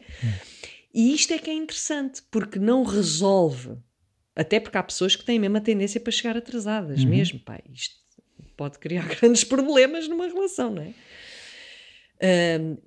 [0.94, 3.78] E isto é que é interessante, porque não resolve.
[4.36, 7.10] Até porque há pessoas que têm mesmo a tendência para chegar atrasadas, Uhum.
[7.10, 7.40] mesmo.
[7.40, 7.96] Pá, isto
[8.60, 10.94] pode criar grandes problemas numa relação, não é?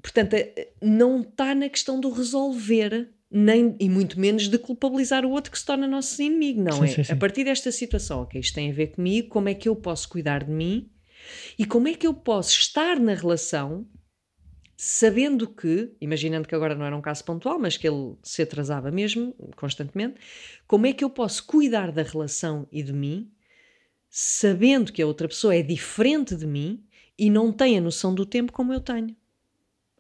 [0.03, 5.31] Portanto, eh, não está na questão do resolver, nem, e muito menos de culpabilizar o
[5.31, 6.87] outro que se torna nosso inimigo, não Sim, é?
[6.89, 7.13] sim, sim.
[7.15, 10.07] A partir desta situação, ok, isto tem a ver comigo, como é que eu posso
[10.11, 10.91] cuidar de mim
[11.59, 13.87] e como é que eu posso estar na relação
[14.77, 18.91] sabendo que, imaginando que agora não era um caso pontual, mas que ele se atrasava
[18.91, 20.17] mesmo, constantemente,
[20.67, 23.31] como é que eu posso cuidar da relação e de mim,
[24.15, 26.85] sabendo que a outra pessoa é diferente de mim
[27.19, 29.17] e não tem a noção do tempo como eu tenho?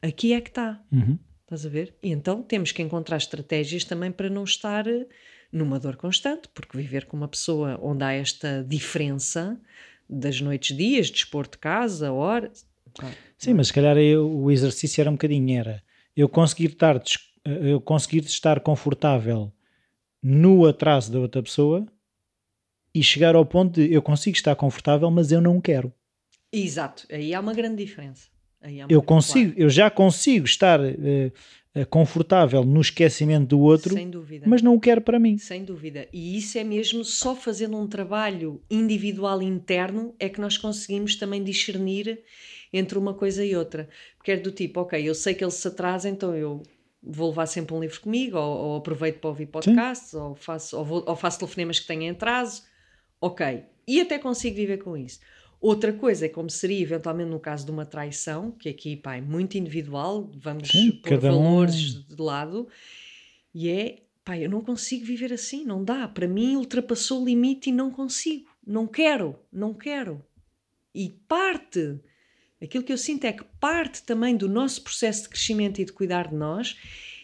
[0.02, 0.82] Aqui é que está.
[0.92, 1.18] Uhum.
[1.44, 1.94] Estás a ver?
[2.02, 5.06] E então temos que encontrar estratégias também para não estar eh,
[5.50, 9.58] numa dor constante, porque viver com uma pessoa onde há esta diferença
[10.08, 12.66] das noites, dias, dispor de casa, horas.
[12.94, 15.82] pá, Sim, mas se calhar eu- o exercício era um bocadinho, era
[16.14, 19.50] eu conseguir estar, des- eu conseguir estar confortável
[20.22, 21.86] no atraso da outra pessoa
[22.94, 25.92] e chegar ao ponto de eu consigo estar confortável, mas eu não quero.
[26.52, 28.28] Exato, aí há uma grande diferença.
[28.62, 31.32] Uma- Eu consigo, eu já consigo estar eh,
[31.88, 34.46] confortável no esquecimento do claro, outro, sem dúvida.
[34.46, 35.36] mas não o quero para mim.
[35.38, 36.06] Sem dúvida.
[36.12, 41.42] E isso é mesmo só fazendo um trabalho individual interno é que nós conseguimos também
[41.42, 42.20] discernir
[42.72, 43.88] entre uma coisa e outra.
[44.16, 46.62] Porque é do tipo, ok, eu sei que ele se atrasa, então eu
[47.02, 50.84] vou levar sempre um livro comigo, ou, ou aproveito para ouvir podcasts, ou faço, ou,
[50.84, 52.62] vou- ou faço telefonemas que têm atraso.
[53.22, 53.62] Ok.
[53.86, 55.20] E até consigo viver com isso.
[55.60, 59.20] Outra coisa é como seria eventualmente no caso de uma traição, que aqui pá, é
[59.20, 62.68] muito individual, vamos Sim, pôr cada um- valores de lado,
[63.54, 66.08] e é pá, eu não consigo viver assim, não dá.
[66.08, 68.50] Para mim ultrapassou o limite e não consigo.
[68.66, 70.24] Não quero, não quero.
[70.92, 72.00] E parte,
[72.60, 75.92] aquilo que eu sinto é que parte também do nosso processo de crescimento e de
[75.92, 76.76] cuidar de nós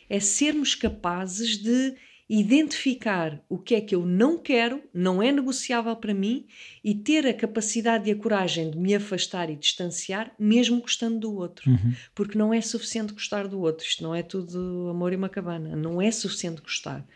[0.08, 1.94] é sermos capazes de
[2.28, 6.46] identificar o que é que eu não quero, não é negociável para mim
[6.84, 11.34] e ter a capacidade e a coragem de me afastar e distanciar, mesmo gostando do
[11.34, 11.70] outro.
[11.70, 11.94] Uhum.
[12.14, 13.86] Porque não é suficiente gostar do outro.
[13.86, 15.74] Isto não é tudo amor e uma cabana.
[15.74, 17.06] Não é suficiente gostar.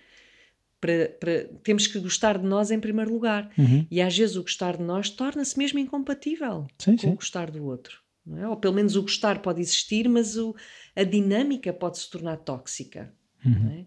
[0.80, 3.50] Para, para- temos que gostar de nós em primeiro lugar.
[3.58, 3.86] Uhum.
[3.90, 7.10] E às vezes o gostar de nós torna-se mesmo incompatível Sim, com sim.
[7.10, 8.00] o gostar do outro.
[8.36, 8.46] É?
[8.48, 10.54] Ou pelo menos o gostar pode existir, mas o-
[10.96, 13.12] a dinâmica pode se tornar tóxica.
[13.44, 13.84] Uhum.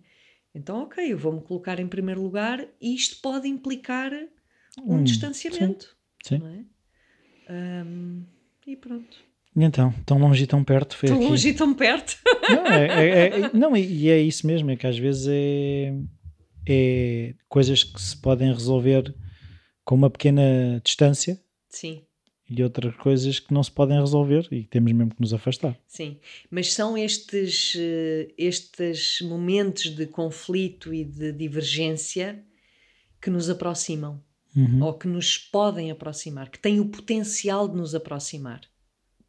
[0.55, 4.11] Então, ok, eu vou-me colocar em primeiro lugar e isto pode implicar
[4.77, 5.95] um Hum, distanciamento.
[6.23, 6.37] sim.
[6.39, 6.65] Não é?
[7.49, 8.23] Ahm,
[8.65, 9.17] e pronto.
[9.55, 11.25] E então, tão longe e tão perto foi Tão aqui.
[11.27, 12.17] longe e tão perto.
[12.49, 15.93] Não, é, é- é- não, e é isso mesmo, é que às vezes é,
[16.67, 19.13] é coisas que se podem resolver
[19.83, 22.05] com uma pequena distância Sim,
[22.49, 25.77] e outras coisas que não se podem resolver e temos mesmo que nos afastar.
[25.87, 26.17] sim.
[26.49, 32.43] Mas são estes, eh, estes momentos de conflito e de divergência
[33.21, 34.23] que nos aproximam.
[34.57, 34.83] Uhum.
[34.83, 38.61] ou que nos podem aproximar, que têm o potencial de nos aproximar.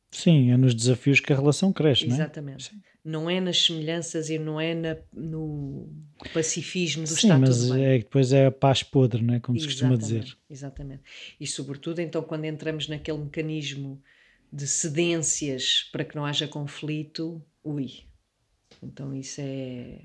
[0.08, 2.18] Sim, é nos desafios que a relação cresce, não é?
[2.20, 2.70] Exatamente.
[3.08, 5.88] Não é nas semelhanças e não é na- no
[6.34, 9.38] pacifismo do Sim, está mas é que depois é a paz podre, não é?
[9.38, 10.38] Como se costuma Exatamente, dizer.
[10.50, 11.02] Exatamente.
[11.38, 14.02] E sobretudo então quando entramos naquele mecanismo
[14.52, 17.92] de cedências para que não haja conflito, ui.
[18.82, 20.00] Então isso é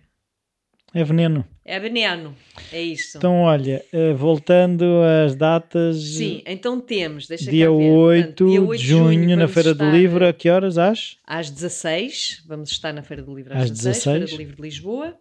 [0.93, 1.45] É veneno.
[1.63, 2.35] É veneno.
[2.71, 3.17] É isto.
[3.17, 4.83] Então, olha, eh, voltando
[5.25, 5.95] às datas.
[6.03, 7.91] Sim, então temos, deixa Dia cá ver.
[7.91, 10.77] 8, Portanto, dia 8 de junho, na vamos Feira do Livro, a que horas?
[10.77, 11.17] Às?
[11.25, 14.31] Às 16, vamos estar na Feira do Livro às, Às 16, Feira 16.
[14.37, 15.15] do Livro de Lisboa.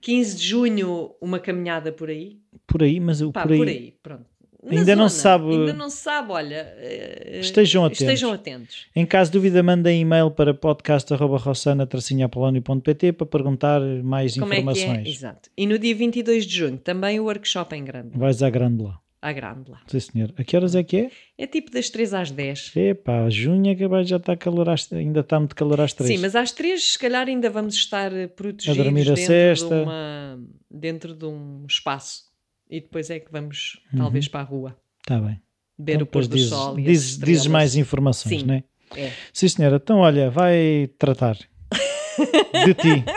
[0.00, 2.38] 15 de junho, uma caminhada por aí.
[2.66, 3.94] Por aí, mas o Pá, por aí.
[4.02, 4.24] pronto.
[4.70, 5.10] Ainda não zona.
[5.10, 6.74] se sabe- Ainda não sabe, olha.
[6.78, 8.00] eh, Estejam atentos.
[8.02, 8.86] Estejam atentos.
[8.94, 14.60] Em caso de dúvida, mandem e-mail para podcast.rossana-apolonio.pt para perguntar mais Como é que é?
[14.62, 15.08] informações.
[15.08, 15.50] Exato.
[15.56, 18.10] E no dia 22 de junho, também o workshop em grande.
[18.16, 18.98] Vais à grande lá.
[19.20, 19.80] À grande lá.
[19.86, 20.32] Sim, senhor.
[20.36, 21.10] A que horas é que é?
[21.38, 22.72] É tipo das 3 às 10.
[22.74, 26.10] Epá, junho é vai- já está calor às, ainda está muito calor às três.
[26.12, 29.22] Sim, mas às 3 se calhar ainda vamos estar eh, protegidos A dormir a dentro,
[29.24, 29.76] sesta.
[29.76, 32.31] De uma, dentro de um espaço.
[32.72, 33.98] E depois é que vamos, Uhum.
[33.98, 34.76] talvez, para a rua.
[35.02, 35.38] Está bem.
[35.78, 38.46] Ver Então, o pôr do dizes, sol e dizes, mais informações, Sim.
[38.46, 38.64] não é?
[38.96, 39.12] É.
[39.32, 39.76] Sim, senhora.
[39.76, 43.04] Então, olha, vai tratar de ti.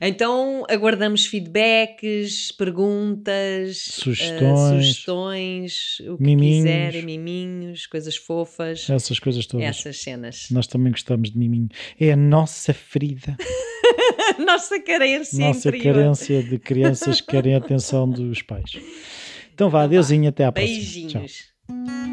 [0.00, 4.42] Então aguardamos feedbacks, perguntas, Sugestões.
[4.42, 6.56] eh, sugestões, o que Miminhos.
[6.64, 9.64] quiserem, miminhos, coisas fofas, Essas coisas todas.
[9.66, 10.48] essas cenas.
[10.50, 11.68] Nós também gostamos de miminho.
[11.98, 13.36] É a nossa ferida.
[14.44, 15.94] Nossa carência nossa interior.
[15.94, 18.78] carência de crianças que querem a atenção dos pais.
[19.54, 21.08] Então vá, adeusinho, até à próxima.
[21.08, 21.20] Tchau.
[21.20, 22.03] Beijinhos.